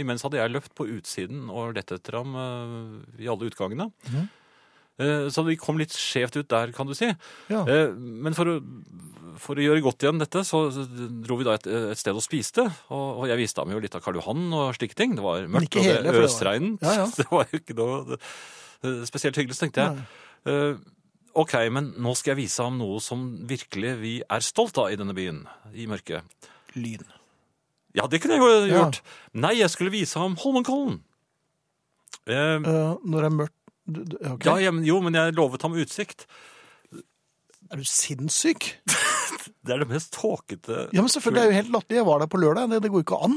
[0.00, 2.34] imens hadde jeg løpt på utsiden og lett etter ham
[3.18, 3.92] i alle utgangene.
[4.10, 4.43] Mm Eh,
[4.94, 7.08] Så vi kom litt skjevt ut der, kan du si.
[7.50, 7.64] Ja.
[7.66, 8.56] Eh, Men for å,
[9.42, 12.68] for å gjøre godt igjen dette, så dro vi da et, et sted og spiste.
[12.94, 15.16] Og, og jeg viste ham jo litt av Karl Johan og slike ting.
[15.18, 16.84] Det var mørkt, hele, og det øsregnet.
[16.86, 17.08] Ja, ja.
[17.18, 20.04] Det var jo ikke noe eh, spesielt hyggelig, så tenkte jeg.
[20.44, 20.74] Nei.
[21.34, 24.98] Ok, men nå skal jeg vise ham noe som virkelig vi er stolt av i
[25.00, 25.42] denne byen,
[25.74, 26.22] i mørket.
[26.78, 27.02] Lyn.
[27.94, 29.00] Ja, det kunne jeg jo gjort.
[29.34, 31.00] Nei, jeg skulle vise ham Holmenkollen.
[32.30, 34.00] Eh, uh, når det er mørkt du,
[34.44, 36.26] ja, ja, men- jo, men jeg lovet ham utsikt.
[37.72, 38.70] Er du sinnssyk?
[39.64, 41.96] Det er det mest tåkete Ja, men selvfølgelig, det er jo helt latterlig.
[41.98, 42.68] Jeg var der på lørdag.
[42.70, 43.36] Det, det går ikke an.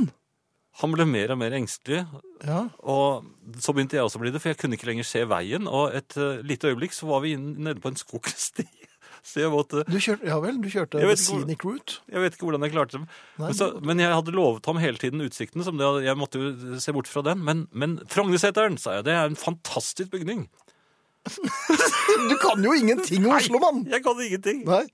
[0.82, 2.02] Han ble mer og mer engstelig,
[2.46, 2.60] Ja.
[2.84, 3.26] og
[3.64, 5.96] så begynte jeg også å bli det, for jeg kunne ikke lenger se veien, og
[5.98, 8.68] et uh, lite øyeblikk så var vi nede på en skogsti.
[9.28, 11.98] Så jeg måtte Du kjørte, ja vel, du kjørte ikke Scenic Route.
[12.08, 13.02] Jeg vet ikke hvordan jeg klarte det.
[13.42, 16.40] Nei, Men, så, men jeg hadde lovet ham hele tiden utsikten, som det, jeg måtte
[16.40, 17.44] jo se bort fra den.
[17.44, 20.48] Men, men Frognerseteren, sa jeg, det er en fantastisk bygning.
[22.32, 23.84] Du kan jo ingenting om Oslo, mann!
[23.92, 24.64] Jeg kan ingenting.
[24.68, 24.86] Nei.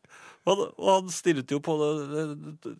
[0.44, 2.24] Og, og han stirret jo på det.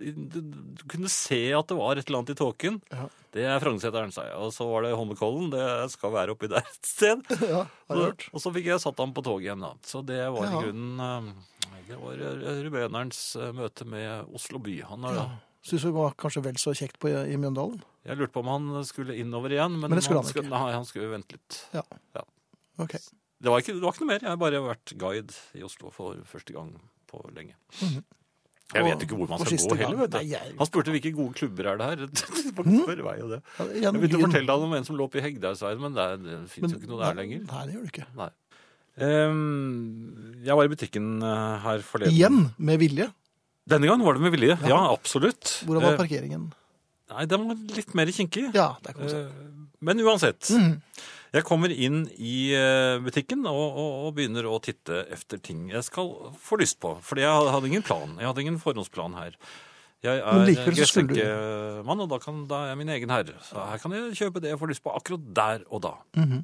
[0.04, 2.80] Du kunne se at det var et eller annet i tåken.
[2.92, 3.06] Ja.
[3.34, 4.36] Det er Frognerseteren, sa jeg.
[4.36, 5.48] Og så var det Holmenkollen.
[5.54, 5.64] Det
[5.96, 7.24] skal være oppi der et sted.
[7.54, 8.28] Ja, har.
[8.34, 9.72] Og så fikk jeg satt ham på toget igjen, da.
[9.88, 12.22] Så det var i grunnen eh, Det var
[12.68, 14.78] rubenerens eh, møte med Oslo by.
[14.92, 15.26] Han har, Ja.
[15.64, 17.80] Syns det var kanskje vel så kjekt på, i Mjøndalen?
[18.04, 20.58] Jeg lurte på om han skulle innover igjen, men, Men skulle han skulle, ikke.
[20.60, 21.60] Nei, han skulle vente litt.
[21.72, 21.84] Ja.
[22.18, 22.26] Ja.
[22.84, 22.98] Ok.
[23.00, 24.26] Det var, ikke, det var ikke noe mer.
[24.26, 26.74] Jeg har bare vært guide i Oslo for første gang
[27.14, 27.56] på lenge.
[28.74, 29.98] Jeg vet ikke hvor man skal gå heller.
[30.02, 30.56] vet du.
[30.58, 32.06] Han spurte hvilke gode klubber er det her.
[32.66, 33.42] Må ikke meg om det.
[33.78, 36.38] Jeg begynte å fortelle han om en som lå oppe i Hegdehaugsveien, men det, det
[36.56, 37.44] fins jo ikke noe der lenger.
[37.52, 38.08] Nei, det gjør det ikke.
[38.18, 38.32] Nei.
[39.04, 42.14] Um, jeg var i butikken eh, her forleden.
[42.18, 43.08] Igjen, med vilje.
[43.70, 44.58] Denne gangen var det med vilje.
[44.66, 44.82] Ja, Ja.
[44.94, 45.54] absolutt.
[45.68, 46.50] Hvordan var Eh, parkeringen?
[47.14, 48.48] Nei, den var litt mer kinkig.
[48.58, 49.16] Ja, det kan man.
[49.16, 50.50] Eh, Men uansett.
[50.50, 50.82] Mhm.
[51.34, 55.82] Jeg kommer inn i eh, butikken og, og, og begynner å titte efter ting jeg
[55.88, 56.96] skal få lyst på.
[57.02, 58.14] Fordi jeg hadde ingen plan.
[58.22, 59.38] Jeg hadde ingen forhåndsplan her.
[60.04, 63.38] Jeg er gresskjenkemann, og da, kan, da er jeg min egen herre.
[63.48, 65.94] Så her kan jeg kjøpe det jeg får lyst på akkurat der og da.
[66.20, 66.44] Mhm.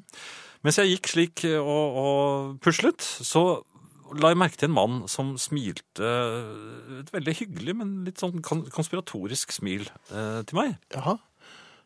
[0.64, 3.62] Mens jeg gikk slik og, og puslet, så
[4.20, 6.10] la jeg merke til en mann som smilte
[6.98, 10.74] et veldig hyggelig, men litt sånn konspiratorisk smil eh, til meg.
[10.96, 11.16] Jaha.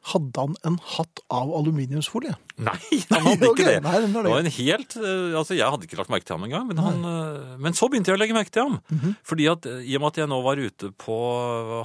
[0.05, 2.34] Hadde han en hatt av aluminiumsfolie?
[2.61, 2.76] Nei,
[3.09, 3.78] han hadde ikke det.
[3.86, 4.22] nei, det det.
[4.28, 7.00] var en helt, eh, altså Jeg hadde ikke lagt merke til ham engang, men, han,
[7.09, 8.76] eh, men så begynte jeg å legge merke til ham.
[8.92, 9.16] Mhm.
[9.24, 11.18] Fordi at eh, I og med at jeg nå var ute på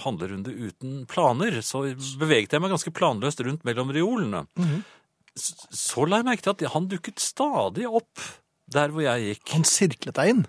[0.03, 1.85] handlerunde uten planer, så
[2.19, 4.45] beveget jeg meg ganske planløst rundt mellom reolene.
[4.59, 4.83] Mm -hmm.
[5.39, 8.19] Så la jeg merke til at han dukket stadig opp
[8.67, 9.53] der hvor jeg gikk.
[9.53, 10.45] Han sirklet deg inn.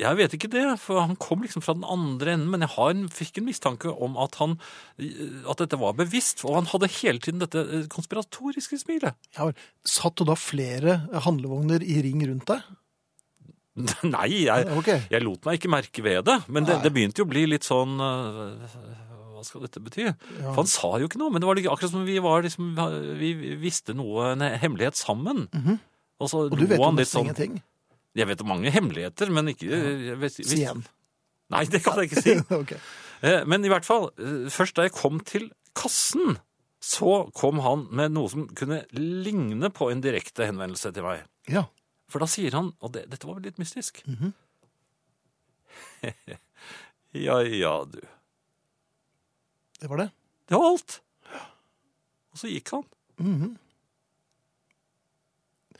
[0.00, 2.94] Jeg vet ikke det, for han kom liksom fra den andre enden, men jeg har
[2.94, 4.56] en, fikk en mistanke om at, han,
[4.98, 9.18] at dette var bevisst, og han hadde hele tiden dette eh, konspiratoriske smilet.
[9.36, 9.66] Ja, vel.
[9.88, 12.64] Satt du da flere handlevogner i ring rundt deg?
[14.16, 15.04] Nei, jeg, okay.
[15.12, 17.64] jeg lot meg ikke merke ved det, men det, det begynte jo å bli litt
[17.64, 18.64] sånn øh,
[19.36, 20.08] Hva skal dette bety?
[20.08, 20.16] Ja.
[20.50, 22.74] For han sa jo ikke noe, men det var akkurat som vi var liksom
[23.20, 23.30] Vi
[23.62, 25.46] visste noe, en hemmelighet sammen.
[26.20, 26.44] Og så.
[26.50, 27.60] Og du vet jo nesten sånn ingenting.
[28.18, 30.82] Jeg vet om mange hemmeligheter, men ikke jeg vet, Si en.
[31.50, 32.34] Nei, det kan jeg ikke si.
[32.62, 32.72] ok.
[33.22, 35.48] Eh, Men i hvert fall, eh, først da jeg kom til
[35.78, 36.38] kassen,
[36.82, 41.26] så kom han med noe som kunne ligne på en direkte henvendelse til meg.
[41.50, 41.66] Ja.
[42.10, 44.32] For da sier han, og det, dette var vel litt mystisk Mhm.
[47.12, 48.00] Ja, ja, du.
[49.80, 50.08] Det var det.
[50.48, 51.00] Det var alt.
[52.30, 52.84] Og så gikk han.
[53.18, 53.50] Mhm.
[53.54, 53.69] Og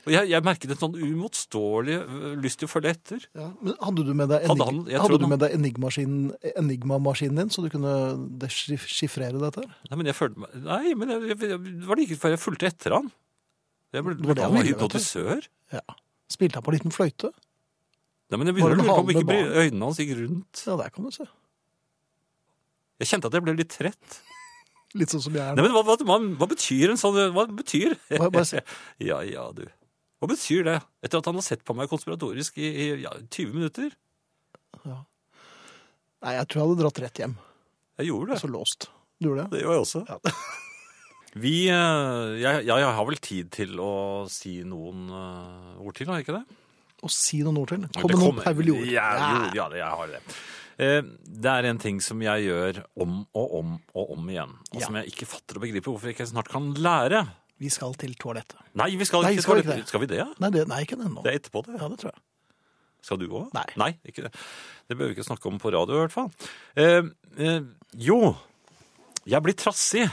[0.09, 3.25] jeg, jeg merket en sånn uimotståelig øh, lyst til å følge etter.
[3.37, 7.61] Ja, men hadde du med deg, Hadde han- hadde du med deg enigma-maskinen din, så
[7.61, 7.93] du kunne
[8.41, 9.65] deschiffrere dette?
[9.89, 12.69] Nei, men jeg følte meg Nei, men jeg, jeg, det var like før jeg fulgte
[12.71, 13.11] etter han.
[13.91, 15.45] Jeg ble, ville, vet hypnotisør.
[15.75, 15.83] Ja.
[16.31, 17.29] Spilte han på en liten fløyte?
[18.31, 20.63] Nei, men jeg begynner å lure på om ikke øynene hans gikk rundt.
[20.65, 21.27] Ja, der kan du se.
[23.01, 24.21] Jeg kjente at jeg ble litt trett.
[24.97, 27.93] Litt sånn som jeg er Nei, men hva, hva, hva betyr en sånn Hva betyr
[28.09, 28.59] Hva, bare se.
[29.09, 29.63] Ja, ja, du.
[30.21, 30.77] Hva betyr det?
[31.01, 33.89] Etter at han har sett på meg konspiratorisk i, i ja, 20 minutter?
[36.21, 37.31] Nei, jeg tror jeg hadde dratt rett hjem.
[38.01, 38.39] Jeg gjorde det.
[38.43, 38.89] Så låst.
[39.21, 39.55] Du gjorde det?
[39.57, 40.03] Det gjorde jeg også.
[40.09, 40.17] Ja.
[41.41, 43.91] Vi eh, jeg, jeg har vel tid til å
[44.29, 46.57] si noen eh, ord til, har jeg ikke det?
[47.01, 47.85] Å si noen ord til.
[47.97, 48.75] Kom med noen pervelig.
[48.91, 49.07] Ja,
[49.55, 50.19] ja, jeg har det.
[50.81, 50.99] Eh,
[51.41, 54.85] Det er en ting som jeg gjør om og om og om igjen, og Ja.
[54.85, 57.23] som jeg ikke fatter og begriper hvorfor jeg ikke snart kan lære.
[57.61, 58.57] Vi skal til toalettet.
[58.79, 59.87] Nei, vi skal Nei, ikke vi skal, ikke det?
[59.91, 60.17] skal vi det?
[60.17, 60.27] ja?
[60.41, 61.21] Nei, det, nei ikke ennå.
[61.21, 61.77] Det er etterpå, det.
[61.77, 62.23] Ja, det tror jeg.
[63.05, 63.51] Skal du òg?
[63.53, 63.65] Nei.
[63.81, 64.31] Nei, ikke det.
[64.89, 66.27] Det bør vi ikke snakke om på radio, i hvert fall.
[66.77, 67.07] Eh,
[67.37, 67.61] eh,
[68.01, 68.17] jo,
[69.29, 70.07] jeg blir trassig.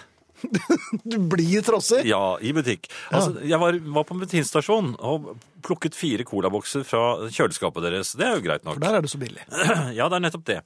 [1.04, 2.04] Du blir trosser?
[2.06, 2.88] Ja, i butikk.
[3.10, 5.32] Altså, jeg var, var på en bensinstasjon og
[5.66, 8.14] plukket fire colabokser fra kjøleskapet deres.
[8.18, 8.78] Det er jo greit nok.
[8.78, 9.44] For der er du så billig.
[9.98, 10.58] Ja, det er nettopp det.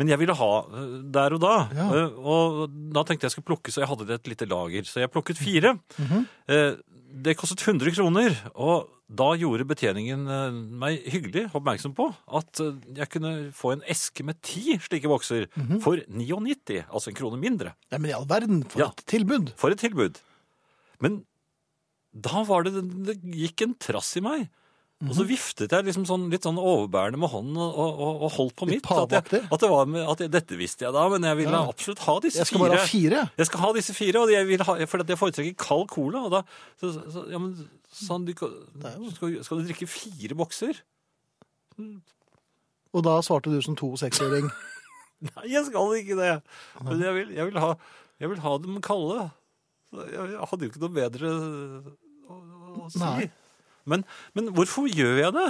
[0.00, 1.56] Men jeg ville ha eh, der og da.
[1.76, 1.88] Ja.
[1.96, 2.62] Eh, Og
[2.94, 4.88] da tenkte jeg skulle plukke, så jeg hadde det et lite lager.
[4.88, 5.76] Så jeg plukket fire.
[5.98, 6.80] Mm -hmm.
[7.10, 8.36] Det kostet 100 kroner.
[8.54, 10.50] Og da gjorde betjeningen eh,
[10.82, 12.04] meg hyggelig oppmerksom på
[12.38, 15.80] at eh, jeg kunne få en eske med ti slike bokser Mhm.
[15.82, 17.74] for 99, altså en krone mindre.
[17.90, 18.86] Nei, men i all verden, for Ja.
[18.94, 19.52] et tilbud.
[19.58, 20.20] For et tilbud.
[21.00, 21.24] Men
[22.14, 22.72] da var det
[23.06, 24.48] Det gikk en trass i meg.
[25.02, 25.16] Og Mhm.
[25.16, 28.66] så viftet jeg liksom sånn, litt sånn overbærende med hånden og, og, og holdt på
[28.68, 28.90] Litt mitt.
[28.92, 31.50] At, jeg, at, det var med, at jeg, Dette visste jeg da, men jeg ville
[31.56, 31.66] Ja.
[31.72, 32.44] absolutt ha disse fire.
[32.44, 32.68] Jeg skal fire.
[32.68, 33.30] bare ha fire.
[33.38, 36.18] Jeg skal ha disse fire, og jeg vil ha, for jeg foretrekker kald cola.
[36.26, 36.42] Og da,
[36.78, 37.56] så, så, ja, men,
[37.94, 40.78] sånn, du, skal, skal du drikke fire bokser?
[42.90, 44.48] Og da svarte du som to seksåring.
[45.30, 46.32] Nei, jeg skal ikke det.
[46.86, 47.74] Men jeg vil, jeg vil, ha,
[48.22, 49.28] jeg vil ha dem kalde.
[50.10, 51.32] Jeg hadde jo ikke noe bedre
[52.30, 52.38] å,
[52.86, 53.28] å si.
[53.90, 54.04] Men,
[54.38, 55.48] men hvorfor gjør jeg det?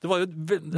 [0.00, 0.26] Det var jo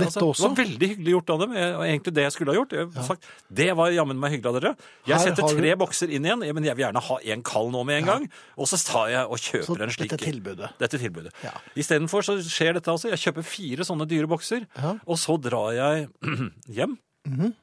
[0.03, 1.53] altså, det var veldig hyggelig gjort av dem.
[1.55, 2.73] Jeg- egentlig det jeg skulle ha gjort.
[2.75, 3.03] Jeg, ja.
[3.07, 4.73] sagt, det var jammen meg hyggelig av dere.
[5.07, 7.71] Jeg Her setter tre du- bokser inn igjen, men jeg vil gjerne ha en kald
[7.71, 8.27] nå med en gang.
[8.59, 10.11] Og så tar jeg og Så kjøper en slik.
[10.11, 10.73] dette tilbudet.
[10.79, 11.31] Dette tilbudet.
[11.45, 11.53] Ja.
[11.77, 13.11] Istedenfor så skjer dette altså.
[13.15, 14.99] Jeg kjøper fire sånne dyre bokser, Ja.
[15.07, 16.09] og så drar jeg
[16.67, 16.99] hjem.
[17.29, 17.55] Mhm.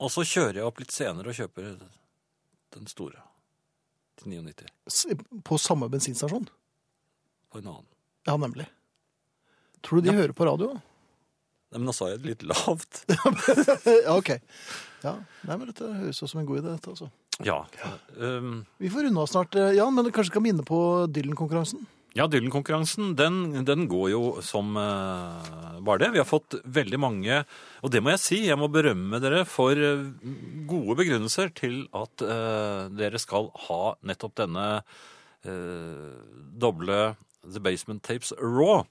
[0.00, 1.78] Og så kjører jeg opp litt senere og kjøper
[2.74, 3.22] den store.
[4.18, 4.66] Til 99.
[5.44, 6.48] På samme bensinstasjon.
[7.52, 7.86] På en annen.
[8.26, 8.66] Ja, nemlig.
[9.86, 10.74] Tror du de hører på radio?
[11.70, 13.04] Nei, men nå sa jeg det litt lavt.
[13.86, 14.34] ja, ok.
[15.04, 15.14] Ja,
[15.46, 16.74] Nei, men Dette høres ut som en god idé.
[16.74, 17.10] dette altså.
[17.46, 17.62] Ja.
[18.18, 21.86] Um, Vi får runde av snart, eh, Jan, men du kanskje skal minne på Dylan-konkurransen?
[22.18, 26.10] ja, Dylan-konkurransen, den, den går jo som uh, bare det.
[26.16, 27.44] Vi har fått veldig mange,
[27.84, 30.08] og det må jeg si, jeg må berømme dere for eh,
[30.70, 36.18] gode begrunnelser til at uh, dere skal ha nettopp denne uh,
[36.50, 37.00] doble
[37.46, 38.82] The Basement Tapes Raw.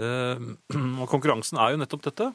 [0.00, 0.46] Eh,
[1.02, 2.30] og konkurransen er jo nettopp dette.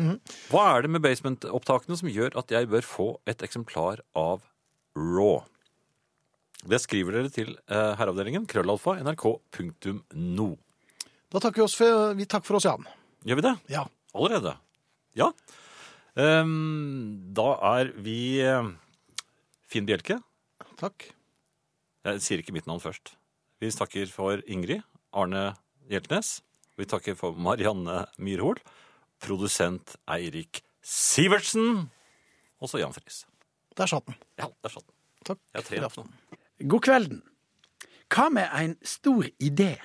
[0.00, 0.18] Mhm.
[0.50, 4.44] Hva er det med basement-opptakene som gjør at jeg bør få et eksemplar av
[4.96, 5.42] Raw?
[6.62, 10.50] Det skriver dere til eh, herreavdelingen krøllalfa nrk.no.
[11.32, 12.86] Da takker vi oss for, vi takker for oss, Jan.
[13.26, 13.54] Gjør vi det?
[13.72, 13.86] Ja.
[14.14, 14.54] Allerede?
[15.18, 15.30] Ja.
[16.20, 18.68] Ehm, da er vi eh,
[19.72, 20.20] Finn Bjelke.
[20.80, 21.08] Takk.
[22.06, 23.14] Jeg sier ikke mitt navn først.
[23.62, 24.82] Vi takker for Ingrid
[25.14, 25.52] Arne
[25.90, 26.40] Hjeltnes.
[26.78, 28.58] Vi takker for Marianne Myrhol.
[29.22, 31.88] Produsent Eirik Sivertsen.
[32.62, 33.24] Og så Jan Friis.
[33.76, 34.16] Der satt den.
[34.40, 34.96] Ja, der satt den.
[35.22, 36.10] Takk Jeg har for trent aften.
[36.10, 36.68] nå.
[36.72, 37.22] God kvelden.
[38.12, 39.76] Hva med en stor idé?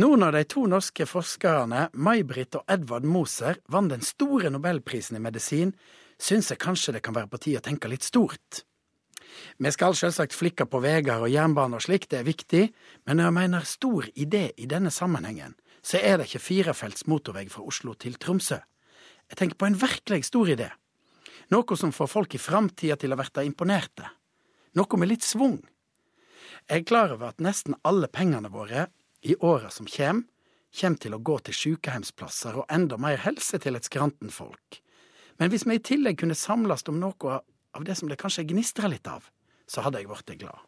[0.00, 5.22] Nå når de to norske forskerne May-Britt og Edvard Moser vant den store nobelprisen i
[5.22, 5.74] medisin,
[6.18, 8.64] syns jeg kanskje det kan være på tide å tenke litt stort.
[9.58, 12.62] Vi skal selvsagt flikke på veier og jernbane og slikt, det er viktig,
[13.06, 15.54] men jeg mener stor idé i denne sammenhengen,
[15.88, 18.58] så er det ikke firefelts motorvei fra Oslo til Tromsø.
[19.28, 20.68] Jeg tenker på en virkelig stor idé.
[21.48, 24.10] Noe som får folk i framtida til å bli imponerte.
[24.76, 25.62] Noe med litt svung.
[26.68, 28.88] Jeg er klar over at nesten alle pengene våre
[29.24, 30.26] i åra som kjem,
[30.76, 34.82] kjem til å gå til sykehjemsplasser og enda mer helse til et skranten folk.
[35.40, 37.40] Men hvis vi i tillegg kunne samles om noe
[37.72, 39.24] av det som det kanskje gnistrer litt av,
[39.64, 40.67] så hadde jeg blitt glad.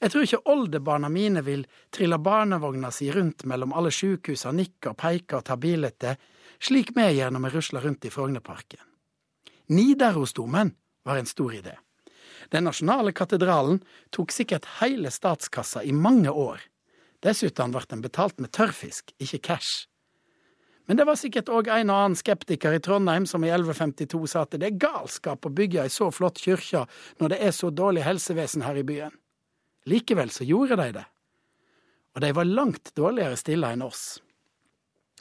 [0.00, 1.64] Jeg tror ikke oldebarna mine vil
[1.94, 6.16] trille barnevogna si rundt mellom alle sjukehusa, nikke og peike og ta bilete,
[6.58, 8.82] slik vi gjør når vi rusler rundt i Frognerparken.
[9.66, 10.74] Nidarosdomen
[11.04, 11.74] var en stor idé.
[12.48, 13.80] Den nasjonale katedralen
[14.14, 16.62] tok sikkert hele statskassa i mange år.
[17.24, 19.86] Dessuten ble den betalt med tørrfisk, ikke cash.
[20.86, 24.44] Men det var sikkert òg en og annen skeptiker i Trondheim som i 1152 sa
[24.46, 26.84] at det er galskap å bygge ei så flott kyrkje
[27.18, 29.14] når det er så dårlig helsevesen her i byen.
[29.86, 31.04] Likevel så gjorde de det.
[32.16, 34.18] Og de var langt dårligere stilla enn oss.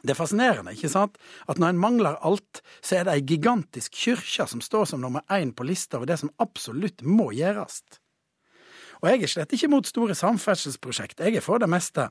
[0.06, 1.16] Det er fascinerende, ikke sant,
[1.50, 5.26] at når en mangler alt, så er det ei gigantisk kyrkje som står som nummer
[5.34, 7.82] én på lista over det som absolutt må gjøres.
[9.02, 12.08] Og jeg er slett ikke mot store samferdselsprosjekt, jeg er for det meste.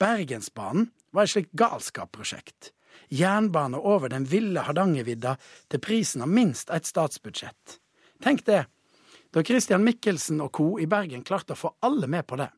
[0.00, 2.72] Bergensbanen var et slikt galskapsprosjekt
[3.08, 5.36] jernbane over den ville Hardangervidda
[5.70, 7.78] til prisen av minst et statsbudsjett.
[8.22, 8.64] Tenk det,
[9.34, 10.76] da Christian Michelsen og co.
[10.80, 12.48] i Bergen klarte å få alle med på det.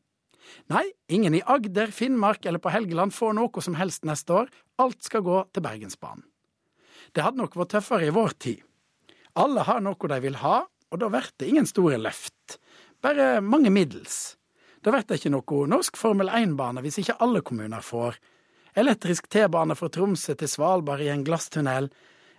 [0.73, 4.49] Nei, ingen i Agder, Finnmark eller på Helgeland får noe som helst neste år,
[4.81, 6.25] alt skal gå til Bergensbanen.
[7.13, 8.63] Det hadde nok vært tøffere i vår tid.
[9.39, 12.59] Alle har noe de vil ha, og da blir det ingen store løft.
[13.01, 14.35] Bare mange middels.
[14.83, 18.17] Da blir det ikke noe norsk Formel 1-bane hvis ikke alle kommuner får,
[18.79, 21.89] elektrisk T-bane fra Tromsø til Svalbard i en glasstunnel,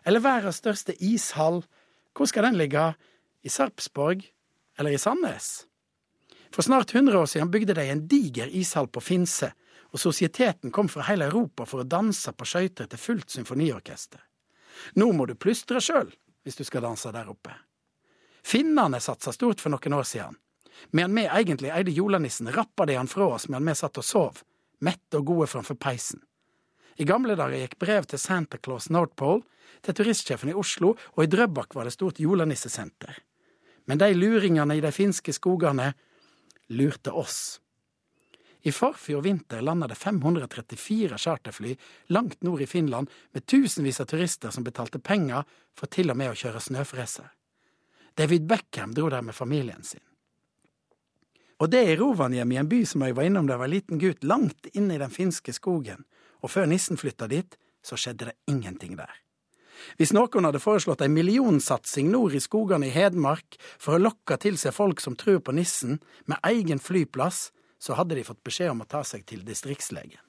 [0.07, 1.61] eller verdens største ishall,
[2.16, 2.93] hvor skal den ligge,
[3.43, 4.24] i Sarpsborg
[4.78, 5.66] eller i Sandnes?
[6.51, 9.53] For snart 100 år siden bygde de en diger ishall på Finse,
[9.91, 14.20] og sosieteten kom fra hele Europa for å danse på skøyter til fullt symfoniorkester.
[14.95, 16.11] Nå må du plystre sjøl
[16.45, 17.53] hvis du skal danse der oppe.
[18.43, 20.38] Finnene satsa stort for noen år siden.
[20.97, 24.43] Medan vi egentlig eide julenissen, rappa de han fra oss medan vi satt og sov,
[24.80, 26.22] mette og gode framfor peisen.
[26.97, 29.45] I gamle dager gikk brev til Santa Claus North Pole,
[29.84, 33.20] til turistsjefen i Oslo, og i Drøbak var det stort julenissesenter.
[33.91, 35.88] Men de luringene i de finske skogene
[36.78, 37.59] lurte oss.
[38.62, 41.72] I forfjor vinter landa det 534 charterfly
[42.14, 45.43] langt nord i Finland med tusenvis av turister som betalte penger
[45.74, 47.26] for til og med å kjøre snøfreser.
[48.14, 50.07] David Beckham dro der med familien sin.
[51.59, 54.05] Og det er i Rovaniemi, en by som jeg var innom da jeg var liten
[54.05, 56.07] gutt, langt inne i den finske skogen.
[56.47, 59.18] Og før nissen flytta dit, så skjedde det ingenting der.
[59.99, 64.59] Hvis noen hadde foreslått ei millionsatsing nord i skogene i Hedmark for å lokke til
[64.61, 67.51] seg folk som tror på nissen, med egen flyplass,
[67.81, 70.20] så hadde de fått beskjed om å ta seg til distriktslegen.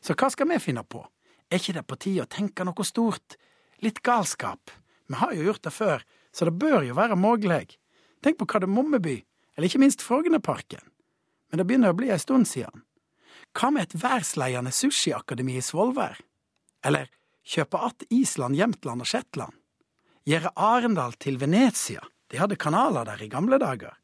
[0.00, 1.02] Så hva skal vi finne på?
[1.50, 3.36] Er ikke det på tide å tenke noe stort?
[3.84, 4.70] Litt galskap?
[5.08, 7.66] Vi har jo gjort det før, så det bør jo være mulig.
[8.22, 9.18] Tenk på Kardemommeby
[9.56, 10.84] eller ikke minst Frognerparken.
[11.50, 12.84] Men det begynner å bli ei stund siden.
[13.56, 16.20] Hva med et værsleiende sushiakademi i Svolvær?
[16.86, 17.10] Eller
[17.44, 19.52] kjøpe att Island, Jämtland og Shetland?
[20.24, 22.02] Gjøre Arendal til Venezia?
[22.30, 23.96] De hadde kanaler der i gamle dager.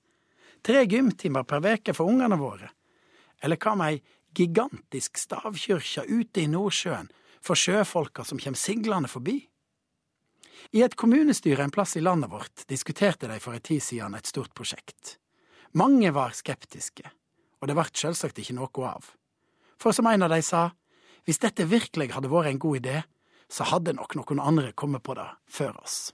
[0.62, 2.72] Tre gymtimer per veke for ungene våre.
[3.42, 4.00] Eller hva med ei
[4.36, 7.10] gigantisk stavkyrkje ute i Nordsjøen
[7.44, 9.38] for sjøfolka som kjem siglende forbi?
[10.74, 14.26] I et kommunestyre en plass i landet vårt diskuterte de for ei tid siden et
[14.26, 15.18] stort prosjekt.
[15.76, 17.04] Mange var skeptiske,
[17.60, 19.12] og det ble selvsagt ikke noe av.
[19.78, 20.70] For som en av de sa,
[21.28, 23.02] hvis dette virkelig hadde vært en god idé,
[23.52, 26.12] så hadde nok noen andre kommet på det før oss.